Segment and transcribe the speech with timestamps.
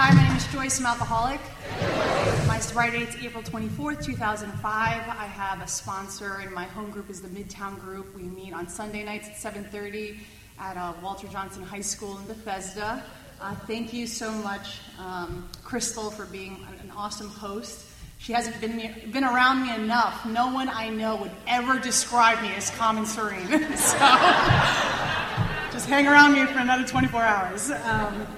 [0.00, 0.78] Hi, my name is Joyce.
[0.78, 1.40] I'm alcoholic.
[2.46, 4.62] My sobriety date is April 24th, 2005.
[4.64, 8.14] I have a sponsor, and my home group is the Midtown Group.
[8.14, 10.20] We meet on Sunday nights at 7:30
[10.60, 13.02] at uh, Walter Johnson High School in Bethesda.
[13.40, 17.84] Uh, thank you so much, um, Crystal, for being an awesome host.
[18.18, 18.76] She hasn't been,
[19.10, 20.24] been around me enough.
[20.24, 23.48] No one I know would ever describe me as calm and serene.
[23.76, 23.98] so
[25.72, 27.72] just hang around me for another 24 hours.
[27.72, 28.28] Um,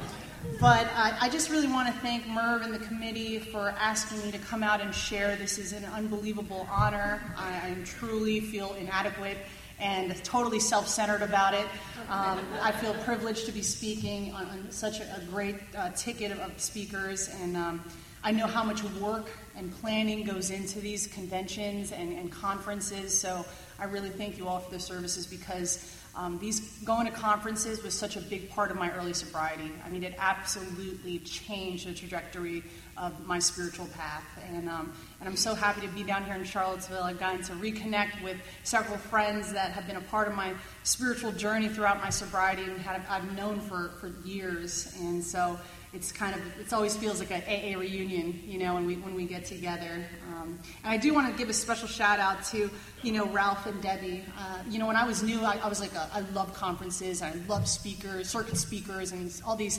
[0.60, 4.38] but I, just really want to thank Merv and the committee for asking me to
[4.38, 5.34] come out and share.
[5.36, 7.22] This is an unbelievable honor.
[7.34, 9.38] I, I truly feel inadequate
[9.78, 11.66] and totally self centered about it.
[12.10, 16.30] Um, I feel privileged to be speaking on, on such a, a great uh, ticket
[16.30, 17.82] of, of, speakers, and um,
[18.22, 23.18] I know how much work and planning goes into these conventions and, and conferences.
[23.18, 23.46] So
[23.78, 27.94] I really thank you all for the services because um, these going to conferences was
[27.94, 29.70] such a big part of my early sobriety.
[29.84, 32.64] I mean, it absolutely changed the trajectory
[32.96, 36.44] of my spiritual path, and um, and I'm so happy to be down here in
[36.44, 37.02] Charlottesville.
[37.02, 41.32] I've gotten to reconnect with several friends that have been a part of my spiritual
[41.32, 45.58] journey throughout my sobriety and I've known for for years, and so
[45.92, 49.14] it's kind of it always feels like an AA reunion, you know, when we when
[49.14, 50.04] we get together.
[50.32, 52.70] Um, and I do want to give a special shout out to
[53.02, 54.24] you know Ralph and Debbie.
[54.38, 57.22] Uh, you know, when I was new, I, I was like a, I love conferences,
[57.22, 59.78] I love speakers, circuit speakers, and all these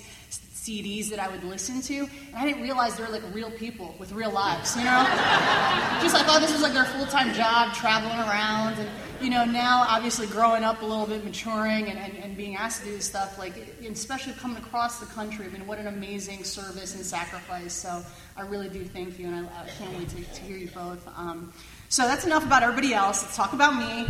[0.61, 3.95] CDs that I would listen to, and I didn't realize they were like real people
[3.97, 5.03] with real lives, you know?
[6.01, 8.89] Just I thought this was like their full time job, traveling around, and
[9.21, 12.81] you know, now obviously growing up a little bit, maturing, and, and, and being asked
[12.81, 13.53] to do this stuff, like,
[13.87, 17.73] especially coming across the country, I mean, what an amazing service and sacrifice.
[17.73, 18.03] So
[18.35, 21.07] I really do thank you, and I, I can't wait to, to, hear you both.
[21.15, 21.53] Um,
[21.91, 23.21] so that's enough about everybody else.
[23.21, 24.07] Let's talk about me.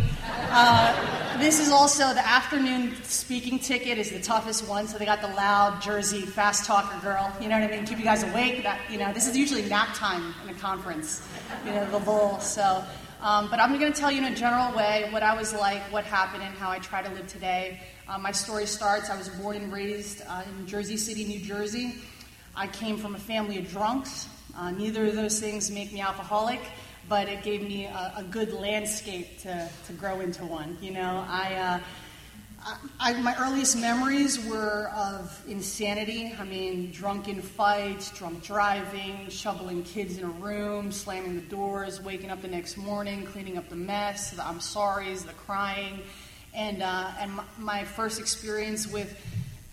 [0.52, 4.86] Uh, this is also the afternoon speaking ticket is the toughest one.
[4.86, 7.32] So they got the loud Jersey fast talker girl.
[7.40, 7.84] You know what I mean?
[7.84, 8.62] Keep you guys awake.
[8.62, 11.26] That you know, this is usually nap time in a conference.
[11.66, 12.38] You know, the lull.
[12.38, 12.84] So,
[13.20, 15.82] um, but I'm going to tell you in a general way what I was like,
[15.90, 17.80] what happened, and how I try to live today.
[18.06, 19.10] Uh, my story starts.
[19.10, 21.96] I was born and raised uh, in Jersey City, New Jersey.
[22.54, 24.28] I came from a family of drunks.
[24.56, 26.60] Uh, neither of those things make me alcoholic
[27.12, 30.78] but it gave me a, a good landscape to, to grow into one.
[30.80, 31.80] You know, I,
[32.64, 36.34] uh, I, my earliest memories were of insanity.
[36.40, 42.30] I mean, drunken fights, drunk driving, shoveling kids in a room, slamming the doors, waking
[42.30, 46.00] up the next morning, cleaning up the mess, the I'm sorries, the crying.
[46.54, 49.14] And, uh, and my, my first experience with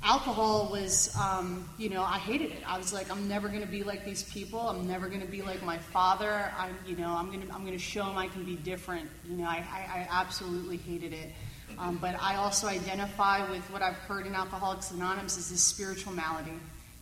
[0.04, 2.64] alcohol was, um, you know, I hated it.
[2.66, 4.60] I was like, I'm never going to be like these people.
[4.60, 6.52] I'm never going to be like my father.
[6.58, 9.10] I'm, you know, I'm going to, I'm going to show them I can be different.
[9.28, 11.32] You know, I, I, I absolutely hated it.
[11.78, 16.14] Um, but I also identify with what I've heard in Alcoholics Anonymous is this spiritual
[16.14, 16.54] malady.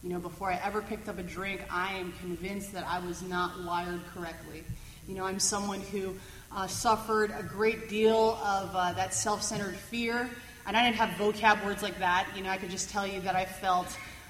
[0.03, 3.22] You know, before I ever picked up a drink, I am convinced that I was
[3.24, 4.63] not wired correctly.
[5.07, 6.16] You know, I'm someone who
[6.52, 10.30] uh, suffered a great deal of uh, that self centered fear
[10.68, 12.28] and I didn't have vocab words like that.
[12.36, 13.88] You know, I could just tell you that I felt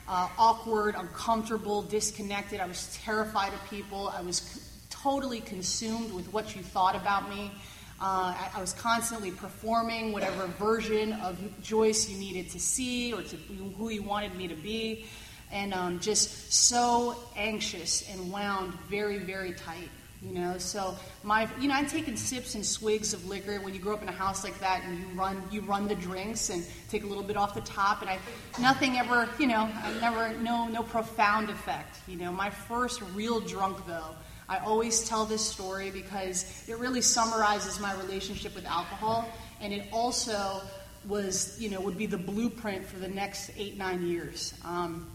[0.07, 2.59] uh, awkward, uncomfortable, disconnected.
[2.59, 4.09] I was terrified of people.
[4.09, 4.61] I was c-
[4.91, 7.51] totally consumed with what you thought about me.
[7.99, 13.23] Uh, I, I, was constantly performing whatever version of Joyce you needed to see or
[13.23, 15.07] to who you wanted me to be,
[15.51, 19.89] and um, just so anxious and wound very, very tight.
[20.21, 23.79] You know, so my, you know, I'm taking sips and swigs of liquor when you
[23.79, 26.65] grow up in a house like that, and you run, you run the drinks and
[26.89, 28.17] take a little bit off the top, and I,
[28.59, 31.99] nothing ever, you know, I never, no, no profound effect.
[32.07, 34.15] You know, my first real drunk though,
[34.49, 39.29] I always tell this story because it really summarizes my relationship with alcohol,
[39.61, 40.61] and it also
[41.07, 44.55] was, you know, would be the blueprint for the next eight, nine years.
[44.65, 45.07] Um,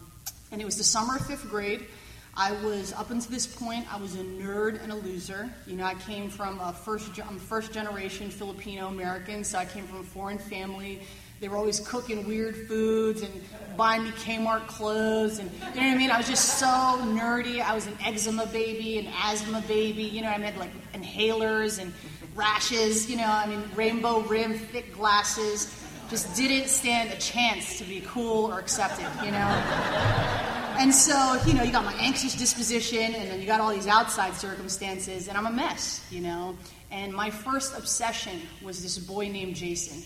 [0.51, 1.87] and it was the summer of fifth grade.
[2.35, 5.53] I was up until this point, I was a nerd and a loser.
[5.67, 9.85] You know, I came from a first, I'm first generation Filipino American, so I came
[9.85, 11.03] from a foreign family.
[11.39, 13.43] They were always cooking weird foods and
[13.77, 16.09] buying me Kmart clothes, and you know what I mean.
[16.09, 17.61] I was just so nerdy.
[17.61, 20.03] I was an eczema baby, an asthma baby.
[20.03, 21.93] You know, I had like inhalers and
[22.33, 23.11] rashes.
[23.11, 25.79] You know, I mean, rainbow rim, thick glasses.
[26.09, 29.07] Just didn't stand a chance to be cool or accepted.
[29.23, 30.49] You know.
[30.83, 33.87] And so, you know, you got my anxious disposition, and then you got all these
[33.87, 36.57] outside circumstances, and I'm a mess, you know.
[36.91, 40.03] And my first obsession was this boy named Jason,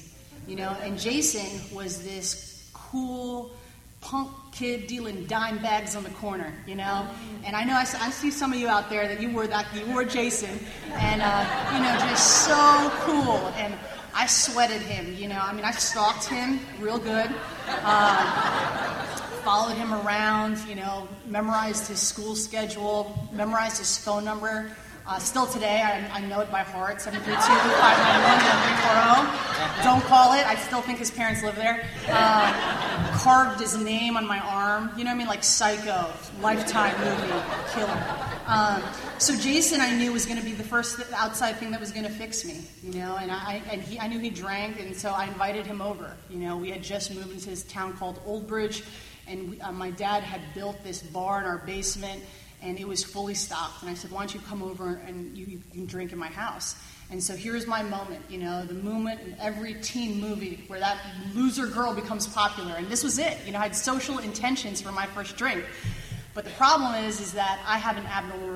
[0.47, 3.49] you know, and Jason was this cool
[4.01, 7.07] punk kid dealing dime bags on the corner, you know.
[7.43, 9.65] And I know I, I see some of you out there that you were that
[9.73, 10.59] you were Jason,
[10.91, 13.51] and uh, you know, just so cool.
[13.57, 13.73] And
[14.13, 15.39] I sweated him, you know.
[15.39, 17.33] I mean, I stalked him real good.
[17.67, 19.06] Uh,
[19.47, 24.69] followed him around, you know, memorized his school schedule, memorized his phone number.
[25.07, 30.45] Uh, still today, I, I, know it by heart 732 591 Don't call it.
[30.45, 31.87] I still think his parents live there.
[32.09, 34.91] Uh, carved his name on my arm.
[34.97, 35.27] You know what I mean?
[35.27, 36.11] Like Psycho,
[36.41, 37.31] Lifetime movie,
[37.71, 38.03] killer.
[38.47, 38.83] Um,
[39.17, 42.05] so Jason, I knew was going to be the first outside thing that was going
[42.05, 42.63] to fix me.
[42.83, 45.81] You know, and I and he, I knew he drank, and so I invited him
[45.81, 46.17] over.
[46.29, 48.83] You know, we had just moved into this town called Old Bridge,
[49.27, 52.23] and we, uh, my dad had built this bar in our basement
[52.61, 53.81] and it was fully stocked.
[53.81, 56.27] And I said, Why don't you come over and you, you can drink in my
[56.27, 56.75] house?
[57.09, 60.97] And so here's my moment, you know, the moment in every teen movie where that
[61.33, 62.75] loser girl becomes popular.
[62.75, 63.37] And this was it.
[63.45, 65.63] You know, I had social intentions for my first drink.
[66.33, 68.49] But the problem is, is that I have an abnormal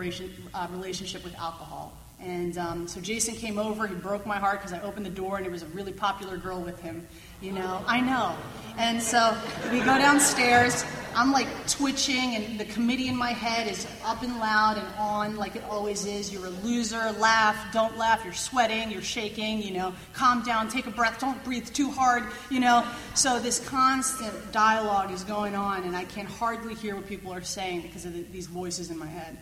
[0.53, 1.97] uh, relationship with alcohol.
[2.21, 3.88] And um, so Jason came over.
[3.88, 6.38] He broke my heart because I opened the door and there was a really popular
[6.38, 7.07] girl with him.
[7.41, 8.35] You know, I know.
[8.77, 9.35] And so
[9.71, 10.85] we go downstairs.
[11.15, 15.35] I'm like twitching, and the committee in my head is up and loud and on
[15.35, 16.31] like it always is.
[16.31, 17.12] You're a loser.
[17.13, 17.57] Laugh.
[17.73, 18.23] Don't laugh.
[18.23, 18.91] You're sweating.
[18.91, 19.62] You're shaking.
[19.63, 20.69] You know, calm down.
[20.69, 21.19] Take a breath.
[21.19, 22.23] Don't breathe too hard.
[22.51, 22.85] You know.
[23.15, 27.41] So this constant dialogue is going on, and I can hardly hear what people are
[27.41, 29.38] saying because of the, these voices in my head.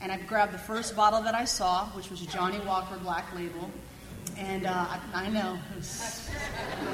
[0.00, 3.70] And I grabbed the first bottle that I saw, which was Johnnie Walker Black Label.
[4.38, 6.30] And uh, I, I, know, it was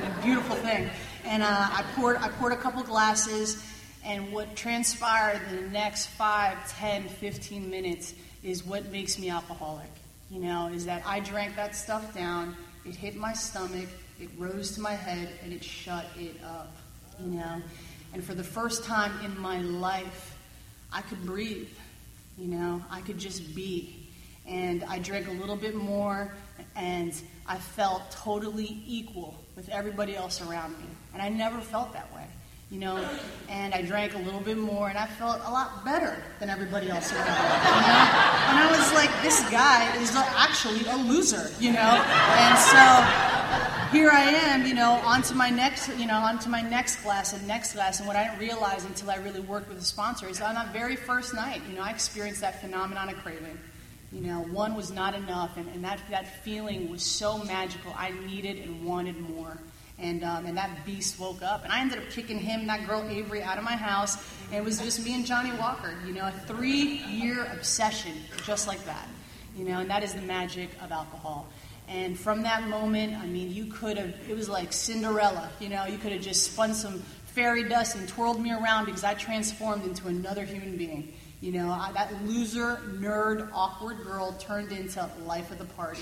[0.02, 0.90] a beautiful thing.
[1.24, 3.62] And uh, I, poured, I poured a couple glasses,
[4.04, 9.90] and what transpired in the next 5, 10, 15 minutes is what makes me alcoholic.
[10.30, 13.88] You know, is that I drank that stuff down, it hit my stomach,
[14.20, 16.74] it rose to my head, and it shut it up.
[17.20, 17.62] You know?
[18.12, 20.36] And for the first time in my life,
[20.92, 21.68] I could breathe.
[22.38, 24.08] You know, I could just be.
[24.46, 26.32] And I drank a little bit more,
[26.76, 27.12] and
[27.46, 30.86] I felt totally equal with everybody else around me.
[31.12, 32.15] And I never felt that way,
[32.70, 33.08] you know.
[33.48, 36.90] And I drank a little bit more, and I felt a lot better than everybody
[36.90, 37.26] else around.
[37.26, 38.06] You know?
[38.48, 41.78] And I was like, this guy is actually a loser, you know.
[41.80, 43.36] And so
[43.96, 47.46] here I am, you know, onto my next, you know, onto my next glass and
[47.46, 47.98] next glass.
[47.98, 50.72] And what I didn't realize until I really worked with a sponsor is on that
[50.72, 53.58] very first night, you know, I experienced that phenomenon of craving.
[54.12, 57.92] You know, one was not enough, and, and that, that feeling was so magical.
[57.96, 59.58] I needed and wanted more.
[59.98, 61.64] And, um, and that beast woke up.
[61.64, 64.16] And I ended up kicking him and that girl Avery out of my house.
[64.46, 68.12] And it was just me and Johnnie Walker, you know, a three year obsession,
[68.44, 69.08] just like that.
[69.56, 71.48] You know, and that is the magic of alcohol.
[71.88, 75.86] And from that moment, I mean, you could have, it was like Cinderella, you know,
[75.86, 79.84] you could have just spun some fairy dust and twirled me around because I transformed
[79.84, 81.12] into another human being.
[81.40, 86.00] You know, I, that loser, nerd, awkward girl turned into life of the party.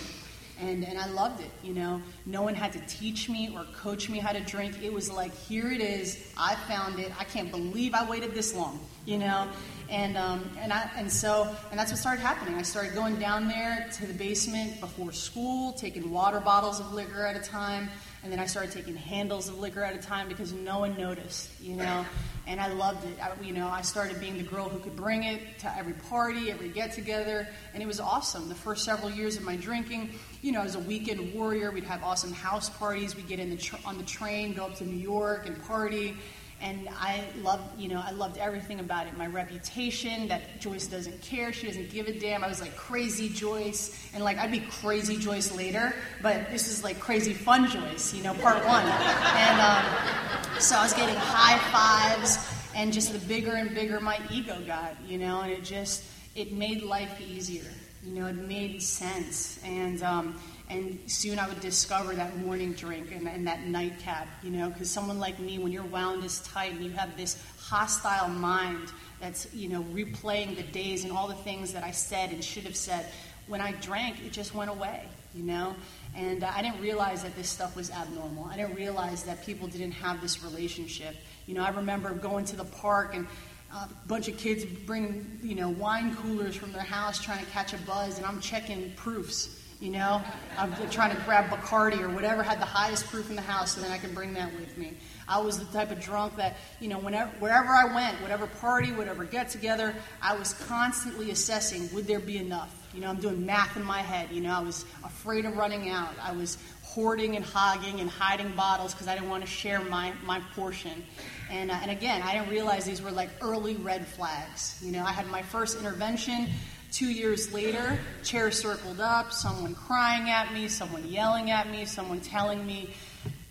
[0.61, 2.01] And, and I loved it, you know.
[2.27, 4.83] No one had to teach me or coach me how to drink.
[4.83, 6.33] It was like, here it is.
[6.39, 7.12] I found it.
[7.19, 9.49] I can't believe I waited this long, you know.
[9.91, 12.55] And, um, and, I, and so, and that's what started happening.
[12.55, 17.27] I started going down there to the basement before school, taking water bottles of liquor
[17.27, 17.91] at a time,
[18.25, 21.50] and then I started taking handles of liquor at a time because no one noticed,
[21.61, 22.06] you know.
[22.47, 23.19] And I loved it.
[23.23, 26.50] I, you know, I started being the girl who could bring it to every party,
[26.50, 28.49] every get together, and it was awesome.
[28.49, 30.11] The first several years of my drinking,
[30.41, 33.15] you know, as a weekend warrior, we'd have awesome house parties.
[33.15, 36.17] We'd get in the tr- on the train, go up to New York, and party
[36.64, 39.16] and I loved, you know, I loved everything about it.
[39.19, 42.43] My reputation, that Joyce doesn't care, she doesn't give a damn.
[42.43, 46.82] I was like crazy Joyce, and like I'd be crazy Joyce later, but this is
[46.82, 48.82] like crazy fun Joyce, you know, part one.
[48.82, 52.39] And um, so I was getting high fives,
[52.74, 56.03] and just the bigger and bigger my ego got, you know, and it just
[56.34, 57.70] it made life easier.
[58.05, 60.39] You know, it made sense, and um,
[60.70, 64.91] and soon I would discover that morning drink and, and that nightcap, you know, because
[64.91, 69.53] someone like me, when you're wound this tight and you have this hostile mind that's,
[69.55, 72.77] you know, replaying the days and all the things that I said and should have
[72.77, 73.06] said,
[73.46, 75.75] when I drank, it just went away, you know?
[76.17, 78.44] And I didn't realize that this stuff was abnormal.
[78.44, 81.15] I didn't realize that people didn't have this relationship.
[81.46, 83.27] You know, I remember going to the park and
[83.74, 87.72] a bunch of kids bringing, you know, wine coolers from their house trying to catch
[87.72, 90.22] a buzz, and I'm checking proofs you know,
[90.56, 93.82] I'm trying to grab Bacardi or whatever had the highest proof in the house, so
[93.82, 94.94] then I can bring that with me.
[95.28, 98.93] I was the type of drunk that, you know, whenever, wherever I went, whatever party,
[98.93, 102.88] whatever get together, I was constantly assessing would there be enough.
[102.94, 104.31] You know, I'm doing math in my head.
[104.31, 106.14] You know, I was afraid of running out.
[106.22, 110.12] I was hoarding and hogging and hiding bottles because I didn't want to share my,
[110.24, 111.04] my portion.
[111.51, 114.81] And, uh, and again, I didn't realize these were like early red flags.
[114.82, 116.48] You know, I had my first intervention
[116.94, 122.20] Two years later, chairs circled up, someone crying at me, someone yelling at me, someone
[122.20, 122.94] telling me,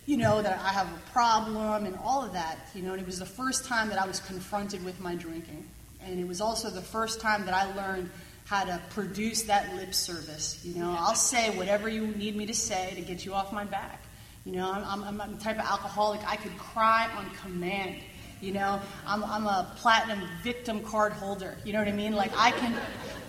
[0.06, 3.04] you know, that I have a problem and all of that, you know, and it
[3.04, 5.68] was the first time that I was confronted with my drinking.
[6.00, 8.08] And it was also the first time that I learned
[8.46, 10.64] how to produce that lip service.
[10.64, 13.64] You know, I'll say whatever you need me to say to get you off my
[13.64, 14.00] back.
[14.44, 17.96] You know, I'm, I'm, I'm the type of alcoholic, I could cry on command.
[18.42, 21.56] You know, I'm, I'm a platinum victim card holder.
[21.64, 22.12] You know what I mean?
[22.12, 22.76] Like, I can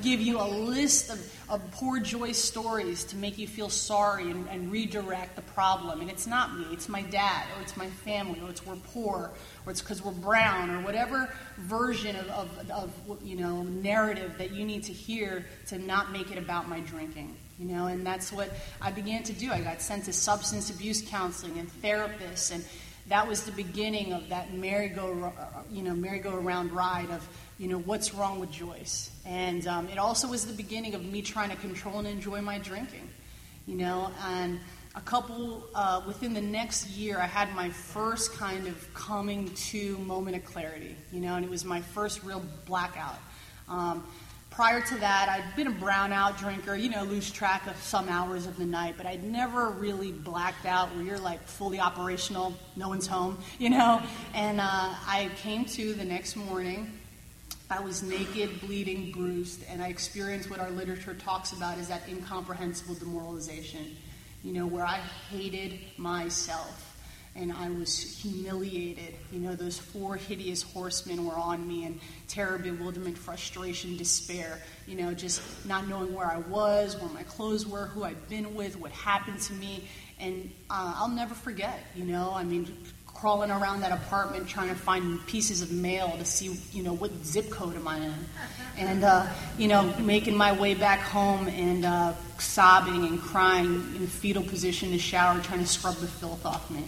[0.02, 4.46] give you a list of, of poor joy stories to make you feel sorry and,
[4.50, 6.02] and redirect the problem.
[6.02, 9.32] And it's not me, it's my dad, or it's my family, or it's we're poor,
[9.66, 14.52] or it's because we're brown, or whatever version of, of, of, you know, narrative that
[14.52, 17.38] you need to hear to not make it about my drinking.
[17.60, 18.50] You know, and that's what
[18.82, 19.52] I began to do.
[19.52, 22.66] I got sent to substance abuse counseling and therapists and
[23.08, 25.32] that was the beginning of that merry-go,
[25.72, 27.28] you know, merry-go-around ride of,
[27.60, 29.12] you know, what's wrong with Joyce.
[29.26, 32.58] And um, it also was the beginning of me trying to control and enjoy my
[32.58, 33.08] drinking,
[33.68, 34.10] you know.
[34.24, 34.60] And
[34.96, 39.98] a couple, uh, within the next year, I had my first kind of coming to
[40.00, 43.20] moment of clarity, you know, and it was my first real blackout.
[43.70, 44.04] Um,
[44.56, 48.46] Prior to that, I'd been a brownout drinker, you know, lose track of some hours
[48.46, 52.88] of the night, but I'd never really blacked out where you're like fully operational, no
[52.88, 54.02] one's home, you know.
[54.34, 56.90] And uh, I came to the next morning.
[57.70, 62.08] I was naked, bleeding, bruised, and I experienced what our literature talks about is that
[62.08, 63.98] incomprehensible demoralization,
[64.42, 66.85] you know, where I hated myself
[67.36, 69.14] and I was humiliated.
[69.32, 74.62] You know, those four hideous horsemen were on me, and terror, bewilderment, frustration, despair.
[74.88, 78.56] You know, just not knowing where I was, where my clothes were, who I'd been
[78.56, 79.88] with, what happened to me.
[80.20, 82.74] And uh, I'll never forget, you know, I mean,
[83.06, 87.12] crawling around that apartment trying to find pieces of mail to see, you know, what
[87.26, 88.14] zip code am I in.
[88.78, 89.28] And, uh,
[89.58, 94.44] you know, making my way back home and uh, sobbing and crying in a fetal
[94.44, 96.84] position in the shower, trying to scrub the filth off me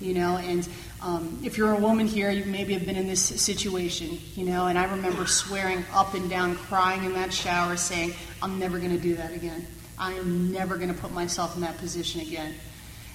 [0.00, 0.68] you know and
[1.02, 4.66] um, if you're a woman here you maybe have been in this situation you know
[4.66, 8.12] and i remember swearing up and down crying in that shower saying
[8.42, 9.66] i'm never going to do that again.
[9.98, 12.54] I am never going to put myself in that position again.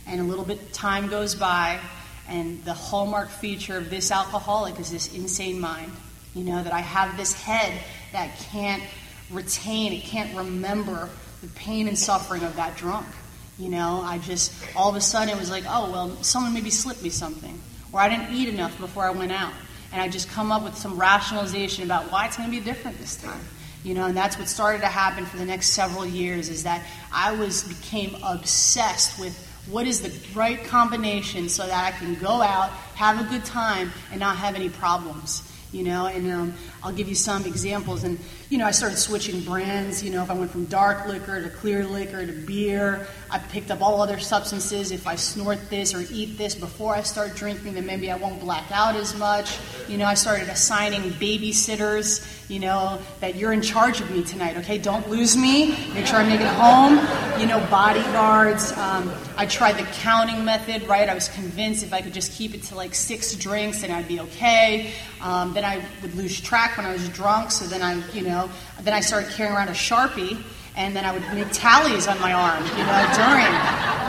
[0.07, 1.79] And a little bit time goes by
[2.27, 5.91] and the hallmark feature of this alcoholic is this insane mind
[6.35, 7.73] you know that i have this head
[8.13, 8.83] that can't
[9.31, 11.09] retain it can't remember
[11.41, 13.07] the pain and suffering of that drunk
[13.61, 16.71] you know, I just, all of a sudden it was like, oh, well, someone maybe
[16.71, 17.61] slipped me something.
[17.93, 19.53] Or I didn't eat enough before I went out.
[19.93, 22.97] And I just come up with some rationalization about why it's going to be different
[22.97, 23.41] this time.
[23.83, 26.83] You know, and that's what started to happen for the next several years is that
[27.13, 29.37] I was became obsessed with
[29.69, 33.91] what is the right combination so that I can go out, have a good time,
[34.09, 36.53] and not have any problems you know, and um,
[36.83, 38.03] I'll give you some examples.
[38.03, 38.19] And,
[38.51, 41.49] you know, I started switching brands, you know, if I went from dark liquor to
[41.49, 44.91] clear liquor to beer, I picked up all other substances.
[44.91, 48.41] If I snort this or eat this before I start drinking, then maybe I won't
[48.41, 49.57] black out as much.
[49.87, 54.57] You know, I started assigning babysitters, you know, that you're in charge of me tonight,
[54.57, 54.77] okay?
[54.77, 55.69] Don't lose me.
[55.93, 56.99] Make sure I make it home.
[57.39, 58.73] You know, bodyguards.
[58.73, 61.07] Um, I tried the counting method, right?
[61.07, 64.09] I was convinced if I could just keep it to like six drinks, then I'd
[64.09, 64.91] be okay.
[65.21, 68.40] Um, then I would lose track when I was drunk, so then I, you know,
[68.81, 70.41] then I started carrying around a Sharpie
[70.75, 73.53] and then I would make tallies on my arm, you know, during.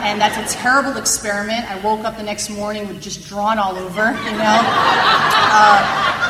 [0.05, 1.69] And that's a terrible experiment.
[1.69, 4.59] I woke up the next morning with just drawn all over, you know.
[5.55, 6.23] Uh,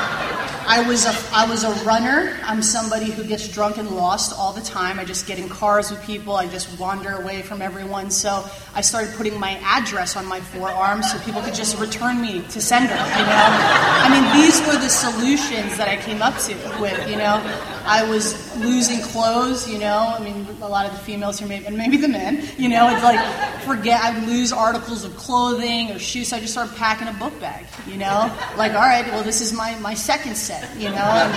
[0.66, 2.40] I was a I was a runner.
[2.44, 4.98] I'm somebody who gets drunk and lost all the time.
[4.98, 6.36] I just get in cars with people.
[6.36, 8.10] I just wander away from everyone.
[8.10, 12.44] So I started putting my address on my forearm so people could just return me
[12.44, 12.94] to sender.
[12.94, 13.48] You know,
[14.06, 17.10] I mean these were the solutions that I came up to with.
[17.10, 17.44] You know,
[17.86, 19.70] I was losing clothes.
[19.70, 22.48] You know, I mean a lot of the females here, maybe, and maybe the men.
[22.58, 23.20] You know, it's like
[23.62, 26.30] forget I'd lose articles of clothing or shoes.
[26.30, 27.66] So I just started packing a book bag.
[27.88, 30.96] You know, like all right, well this is my my second set you know.
[30.96, 31.34] And,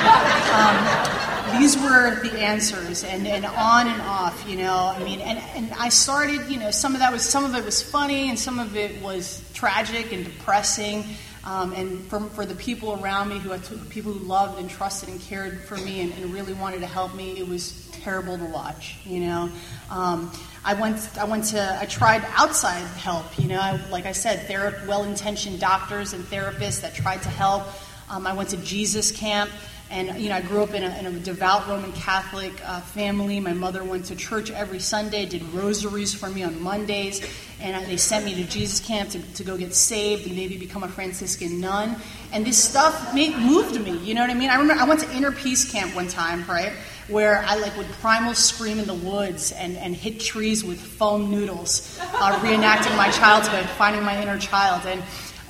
[0.54, 4.92] um, these were the answers, and, and on and off, you know.
[4.94, 7.64] I mean, and, and I started, you know, some of that was some of it
[7.64, 11.04] was funny, and some of it was tragic and depressing.
[11.46, 13.56] Um, and for, for the people around me, who
[13.88, 17.14] people who loved and trusted and cared for me and, and really wanted to help
[17.14, 18.96] me, it was terrible to watch.
[19.04, 19.50] You know,
[19.88, 20.32] um,
[20.64, 23.38] I went, I went to, I tried outside help.
[23.38, 27.28] You know, I, like I said, there are well-intentioned doctors and therapists that tried to
[27.28, 27.62] help.
[28.10, 29.50] Um, I went to Jesus camp,
[29.88, 33.38] And, you know, I grew up in a, in a devout Roman Catholic uh, family.
[33.38, 37.24] My mother went to church every Sunday, did rosaries for me on Mondays,
[37.60, 40.82] and they sent me to Jesus Camp to, to go get saved and maybe become
[40.82, 41.96] a Franciscan nun.
[42.32, 44.50] And this stuff made, moved me, you know what I mean?
[44.50, 46.72] I remember I went to Inner Peace Camp one time, right?
[47.08, 51.30] Where I like would primal scream in the woods and, and hit trees with foam
[51.30, 54.84] noodles, uh, reenacting my childhood, finding my inner child.
[54.84, 55.00] And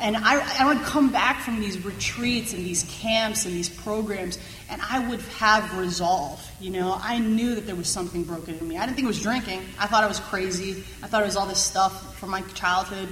[0.01, 4.39] and I, I would come back from these retreats and these camps and these programs,
[4.69, 6.45] and I would have resolve.
[6.61, 8.77] You know, I knew that there was something broken in me.
[8.77, 9.63] I didn't think it was drinking.
[9.79, 10.85] I thought I was crazy.
[11.03, 13.09] I thought it was all this stuff from my childhood.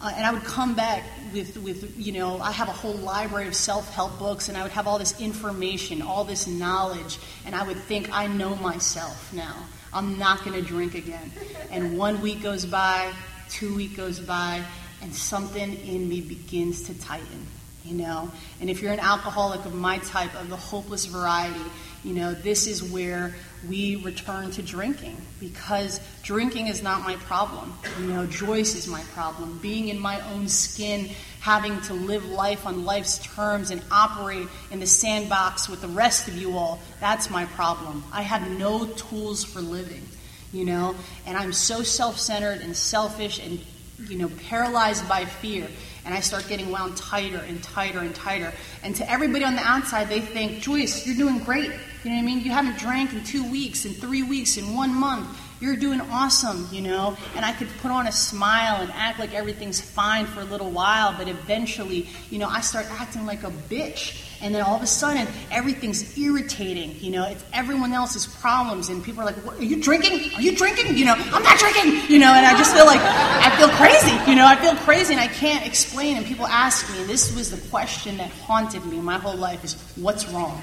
[0.00, 3.48] Uh, and I would come back with, with, you know, I have a whole library
[3.48, 7.54] of self help books, and I would have all this information, all this knowledge, and
[7.54, 9.56] I would think, I know myself now.
[9.92, 11.32] I'm not going to drink again.
[11.70, 13.12] And one week goes by,
[13.48, 14.62] two week goes by,
[15.02, 17.46] and something in me begins to tighten,
[17.84, 18.30] you know.
[18.60, 21.60] And if you're an alcoholic of my type, of the hopeless variety,
[22.04, 23.34] you know, this is where
[23.68, 27.74] we return to drinking because drinking is not my problem.
[28.00, 29.58] You know, Joyce is my problem.
[29.60, 34.78] Being in my own skin, having to live life on life's terms and operate in
[34.78, 38.04] the sandbox with the rest of you all, that's my problem.
[38.12, 40.06] I have no tools for living,
[40.52, 40.94] you know,
[41.26, 43.58] and I'm so self centered and selfish and
[44.06, 45.66] you know, paralyzed by fear.
[46.04, 48.52] And I start getting wound tighter and tighter and tighter.
[48.82, 51.70] And to everybody on the outside, they think, Joyce, you're doing great.
[52.04, 52.40] You know what I mean?
[52.40, 55.28] You haven't drank in two weeks, in three weeks, in one month.
[55.60, 57.16] You're doing awesome, you know?
[57.34, 60.70] And I could put on a smile and act like everything's fine for a little
[60.70, 64.24] while, but eventually, you know, I start acting like a bitch.
[64.40, 67.26] And then all of a sudden everything's irritating you know?
[67.26, 70.32] It's everyone else's problems and people are like are you drinking?
[70.36, 70.96] Are you drinking?
[70.96, 72.08] You know i'm not drinking!
[72.08, 74.46] You know and i just feel like i feel crazy you know?
[74.46, 77.68] I feel crazy and i can't explain and people ask me and this was the
[77.68, 80.60] question that haunted me my whole life is what's wrong?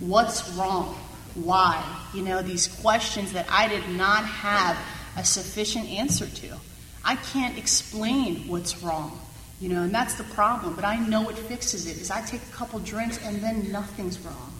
[0.00, 0.98] What's wrong
[1.34, 1.82] why
[2.14, 4.78] you know these questions that i did not have
[5.16, 6.48] a sufficient answer to
[7.04, 9.20] i can't explain what's wrong
[9.60, 10.74] you know, and that's the problem.
[10.74, 14.18] But I know it fixes it is I take a couple drinks and then nothing's
[14.20, 14.52] wrong.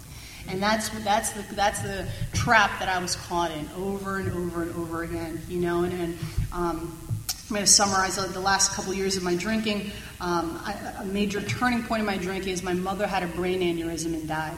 [0.49, 4.63] And that's that's the that's the trap that I was caught in over and over
[4.63, 5.43] and over again.
[5.49, 6.19] You know, and, and
[6.53, 9.91] um, I'm going to summarize the last couple years of my drinking.
[10.21, 13.61] Um, I, a major turning point in my drinking is my mother had a brain
[13.61, 14.57] aneurysm and died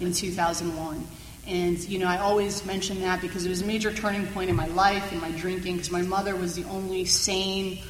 [0.00, 1.06] in 2001.
[1.46, 4.56] And, you know, I always mention that because it was a major turning point in
[4.56, 7.82] my life, and my drinking, because my mother was the only sane,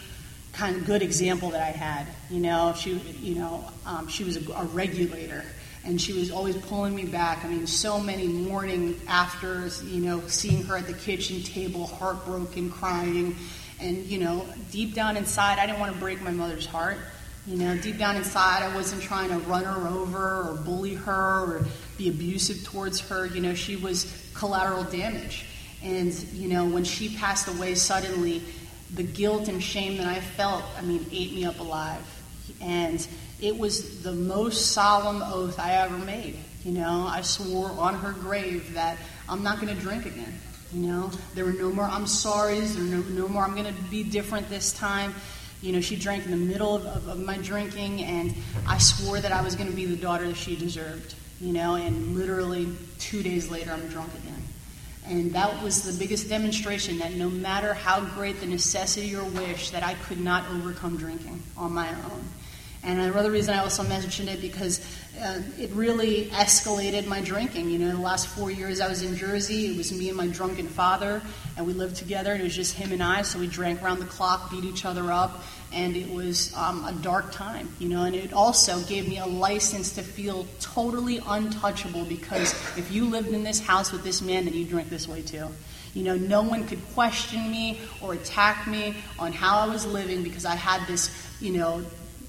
[0.52, 2.06] kind of good example that I had.
[2.30, 5.44] You know, she, you know, um, she was a, a, regulator,
[5.84, 7.44] and she was always pulling me back.
[7.44, 12.70] I mean, so many morning afters, you know, seeing her at the kitchen table, heartbroken,
[12.70, 13.36] crying,
[13.80, 16.98] and you know, deep down inside, I didn't want to break my mother's heart.
[17.46, 21.58] You know, deep down inside, I wasn't trying to run her over or bully her
[21.58, 23.26] or be abusive towards her.
[23.26, 25.46] You know, she was collateral damage.
[25.82, 28.42] And, you know, when she passed away suddenly,
[28.94, 32.00] the guilt and shame that I felt, I mean, ate me up alive.
[32.60, 33.06] And
[33.40, 36.38] it was the most solemn oath I ever made.
[36.64, 38.96] You know, I swore on her grave that
[39.28, 40.32] I'm not going to drink again.
[40.72, 43.72] You know, there were no more I'm sorry's, there were no, no more I'm going
[43.72, 45.14] to be different this time.
[45.60, 48.34] You know, she drank in the middle of, of, of my drinking, and
[48.66, 51.14] I swore that I was going to be the daughter that she deserved.
[51.40, 52.68] You know, and literally
[52.98, 54.42] two days later, I'm drunk again.
[55.06, 59.70] And that was the biggest demonstration that no matter how great the necessity or wish,
[59.70, 62.24] that I could not overcome drinking on my own.
[62.84, 64.84] And another reason I also mentioned it because
[65.20, 67.70] uh, it really escalated my drinking.
[67.70, 70.26] You know, the last four years I was in Jersey, it was me and my
[70.26, 71.22] drunken father,
[71.56, 73.22] and we lived together, and it was just him and I.
[73.22, 75.42] So we drank around the clock, beat each other up,
[75.72, 77.68] and it was um, a dark time.
[77.78, 82.90] You know, and it also gave me a license to feel totally untouchable because if
[82.92, 85.48] you lived in this house with this man, then you drink this way too.
[85.94, 90.24] You know, no one could question me or attack me on how I was living
[90.24, 91.08] because I had this,
[91.40, 91.84] you know,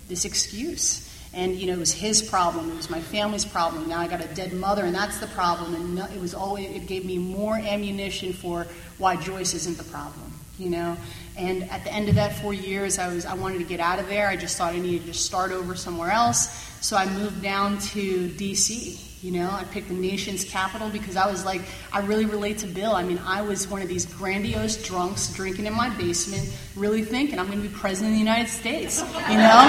[0.07, 1.01] this excuse.
[1.33, 2.71] And you know, it was his problem.
[2.71, 3.89] It was my family's problem.
[3.89, 5.75] Now I got a dead mother, and that's the problem.
[5.75, 10.31] And it was always it gave me more ammunition for why Joyce isn't the problem.
[10.57, 10.97] You know,
[11.37, 13.99] and at the end of that four years, I was I wanted to get out
[13.99, 14.29] of there.
[14.29, 16.47] I just thought I needed to start over somewhere else.
[16.79, 19.14] So I moved down to D.C.
[19.25, 21.61] You know, I picked the nation's capital because I was like,
[21.91, 22.93] I really relate to Bill.
[22.93, 27.39] I mean, I was one of these grandiose drunks drinking in my basement, really thinking
[27.39, 29.01] I'm going to be president of the United States.
[29.01, 29.67] You know,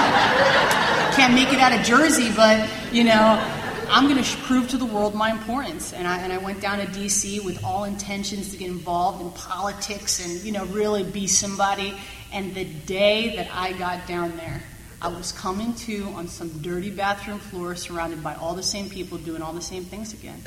[1.15, 3.41] can't make it out of Jersey, but you know,
[3.89, 5.91] I'm going to prove to the world my importance.
[5.91, 7.39] And I, and I went down to D.C.
[7.39, 11.97] with all intentions to get involved in politics and, you know, really be somebody.
[12.31, 14.61] And the day that I got down there,
[14.99, 19.19] I was coming to on some dirty bathroom floor surrounded by all the same people
[19.19, 20.41] doing all the same things again,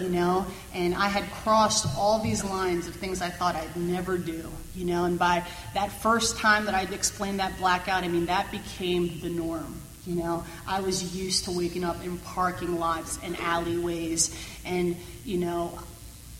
[0.00, 0.46] you know?
[0.72, 4.84] And I had crossed all these lines of things I thought I'd never do, you
[4.84, 5.04] know?
[5.04, 9.30] And by that first time that I'd explained that blackout, I mean, that became the
[9.30, 9.82] norm.
[10.06, 14.34] You know, I was used to waking up in parking lots and alleyways,
[14.64, 15.78] and you know,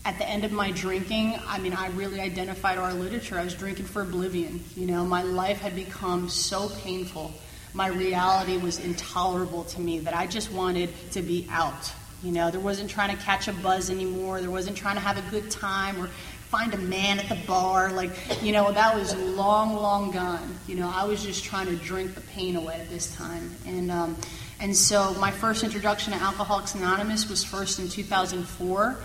[0.05, 3.37] at the end of my drinking, I mean, I really identified our literature.
[3.37, 4.63] I was drinking for oblivion.
[4.75, 7.31] You know, my life had become so painful
[7.79, 11.89] my reality was intolerable to me that I just wanted to be out.
[12.21, 14.41] You know, there wasn't trying to catch a buzz anymore.
[14.41, 16.07] There wasn't trying to have a good time or
[16.49, 17.93] find a man at the bar.
[17.93, 18.11] Like,
[18.43, 20.59] you know, that was long, long gone.
[20.67, 23.49] You know, I was just trying to drink the pain away at this time.
[23.65, 24.17] And, um,
[24.59, 28.97] and so my first introduction to Alcoholics Anonymous was first in 2004.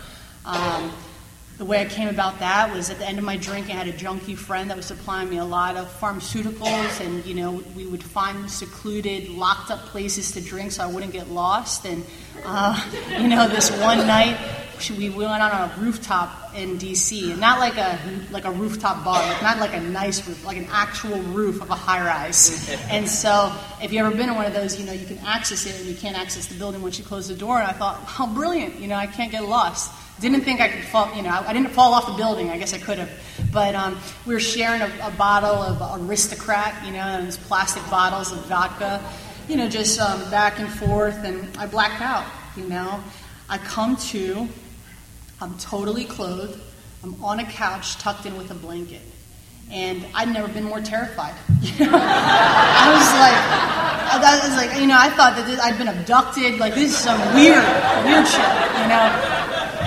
[0.46, 0.92] Um,
[1.58, 3.88] the way I came about that was at the end of my drinking, I had
[3.88, 7.86] a junkie friend that was supplying me a lot of pharmaceuticals, and you know we
[7.86, 11.86] would find secluded, locked up places to drink so I wouldn't get lost.
[11.86, 12.04] And
[12.44, 12.80] uh,
[13.20, 14.36] you know, this one night
[14.90, 17.32] we went on a rooftop in D.C.
[17.32, 17.98] and not like a
[18.30, 21.70] like a rooftop bar, like not like a nice roof, like an actual roof of
[21.70, 22.70] a high rise.
[22.90, 25.66] And so, if you ever been in one of those, you know you can access
[25.66, 27.58] it and you can't access the building once you close the door.
[27.58, 28.80] And I thought, how brilliant!
[28.80, 29.92] You know, I can't get lost.
[30.20, 32.48] Didn't think I could fall, you know, I didn't fall off the building.
[32.50, 33.10] I guess I could have.
[33.52, 38.30] But um, we were sharing a, a, bottle of Aristocrat, you know, those plastic bottles
[38.30, 39.02] of vodka,
[39.48, 41.24] you know, just um, back and forth.
[41.24, 43.02] And I blacked out, you know.
[43.48, 44.48] I come to,
[45.40, 46.60] I'm totally clothed.
[47.02, 49.02] I'm on a couch tucked in with a blanket.
[49.70, 51.34] And I'd never been more terrified.
[51.62, 51.92] You know?
[51.94, 56.58] I was like, I was like, you know, I thought that this, I'd been abducted.
[56.58, 57.64] Like this is some weird,
[58.04, 59.44] weird shit, you know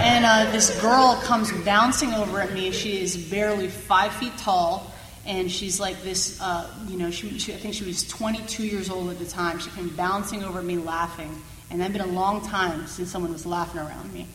[0.07, 2.71] and uh, this girl comes bouncing over at me.
[2.71, 4.91] She is barely five feet tall,
[5.25, 6.39] and she's like this.
[6.39, 9.59] Uh, you know, she, she, I think she was 22 years old at the time.
[9.59, 13.33] She came bouncing over at me, laughing, and that'd been a long time since someone
[13.33, 14.27] was laughing around me.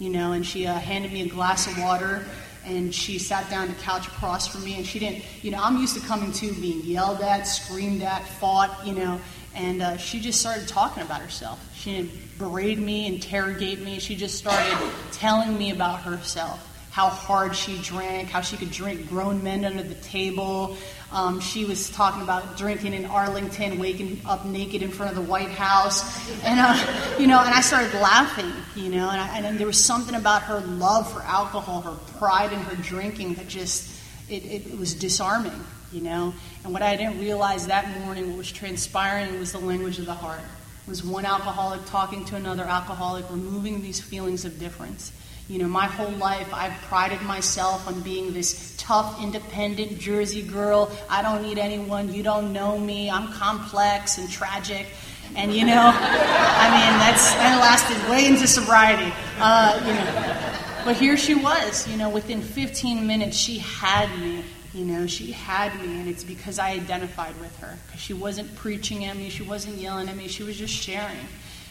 [0.00, 2.24] You know, and she uh, handed me a glass of water,
[2.64, 5.22] and she sat down the couch across from me, and she didn't.
[5.42, 8.86] You know, I'm used to coming to being yelled at, screamed at, fought.
[8.86, 9.20] You know,
[9.54, 11.60] and uh, she just started talking about herself.
[11.76, 13.98] She didn't berate me, interrogate me.
[13.98, 14.74] She just started
[15.12, 19.82] telling me about herself, how hard she drank, how she could drink grown men under
[19.82, 20.78] the table.
[21.12, 25.28] Um, she was talking about drinking in Arlington, waking up naked in front of the
[25.28, 26.02] White House,
[26.44, 29.82] and uh, you know, and I started laughing, you know, and, I, and there was
[29.82, 33.90] something about her love for alcohol, her pride in her drinking that just
[34.28, 36.34] it, it was disarming you know.
[36.64, 40.14] And what I didn't realize that morning, what was transpiring, was the language of the
[40.14, 40.40] heart.
[40.40, 45.12] It was one alcoholic talking to another alcoholic, removing these feelings of difference.
[45.50, 50.92] You know, my whole life I've prided myself on being this tough, independent Jersey girl.
[51.08, 52.14] I don't need anyone.
[52.14, 53.10] You don't know me.
[53.10, 54.86] I'm complex and tragic.
[55.34, 59.12] And you know, I mean, that's that lasted way into sobriety.
[59.40, 61.88] Uh, you know, but here she was.
[61.88, 64.44] You know, within 15 minutes, she had me.
[64.72, 67.76] You know, she had me, and it's because I identified with her.
[67.86, 71.26] Because she wasn't preaching at me, she wasn't yelling at me, she was just sharing.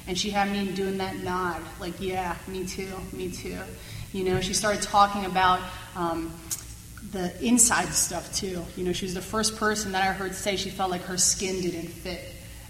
[0.09, 3.59] And she had me doing that nod, like, yeah, me too, me too.
[4.11, 5.59] You know, she started talking about
[5.95, 6.33] um,
[7.11, 8.65] the inside stuff too.
[8.75, 11.19] You know, she was the first person that I heard say she felt like her
[11.19, 12.23] skin didn't fit.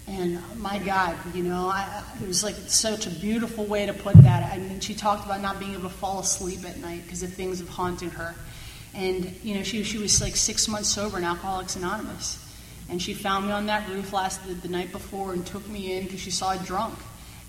[0.06, 4.16] And my God, you know, I, it was like such a beautiful way to put
[4.16, 4.52] that.
[4.52, 7.26] I mean, she talked about not being able to fall asleep at night because the
[7.26, 8.34] things have haunted her.
[8.94, 12.46] And, you know, she, she was like six months sober in Alcoholics Anonymous.
[12.90, 15.96] And she found me on that roof last the, the night before and took me
[15.96, 16.98] in because she saw I drunk.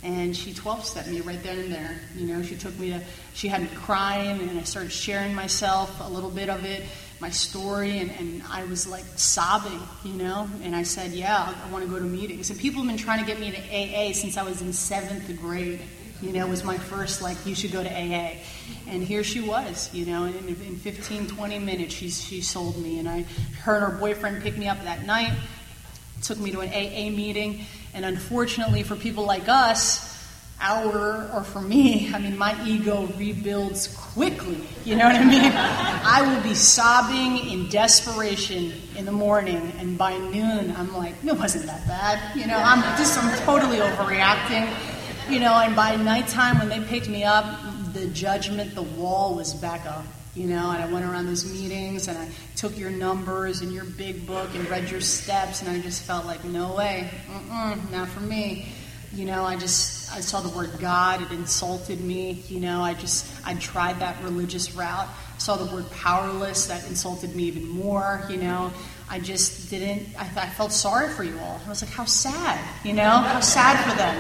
[0.04, 2.00] And she 12 stepped me right then and there.
[2.16, 3.02] You know, she took me to,
[3.34, 6.84] she had me crying, and I started sharing myself, a little bit of it,
[7.20, 10.50] my story, and, and I was like sobbing, you know.
[10.64, 12.50] And I said, Yeah, I, want to go to meetings.
[12.50, 15.40] And people have been trying to get me to AA since I was in seventh
[15.40, 15.82] grade
[16.22, 18.36] you know, was my first, like, you should go to AA.
[18.88, 23.00] And here she was, you know, in, in 15, 20 minutes, she, she sold me.
[23.00, 23.26] And I,
[23.62, 25.34] her and her boyfriend picked me up that night,
[26.22, 27.66] took me to an AA meeting.
[27.94, 30.10] And unfortunately, for people like us,
[30.60, 34.62] our, or for me, I mean, my ego rebuilds quickly.
[34.86, 35.52] You know what I mean?
[35.54, 41.38] I will be sobbing in desperation in the morning, and by noon, I'm like, it
[41.38, 42.38] wasn't that bad.
[42.38, 44.72] You know, I'm just, I'm totally overreacting
[45.32, 47.46] you know, and by nighttime when they picked me up,
[47.94, 50.06] the judgment, the wall was back up.
[50.34, 53.84] You know, and I went around those meetings and I took your numbers and your
[53.84, 58.08] big book and read your steps, and I just felt like, no way, Mm-mm, not
[58.08, 58.70] for me.
[59.14, 62.44] You know, I just I saw the word God, it insulted me.
[62.48, 65.08] You know, I just I tried that religious route.
[65.08, 68.24] I saw the word powerless, that insulted me even more.
[68.30, 68.72] You know,
[69.10, 71.60] I just didn't, I, I felt sorry for you all.
[71.66, 74.16] I was like, how sad, you know, how sad for them.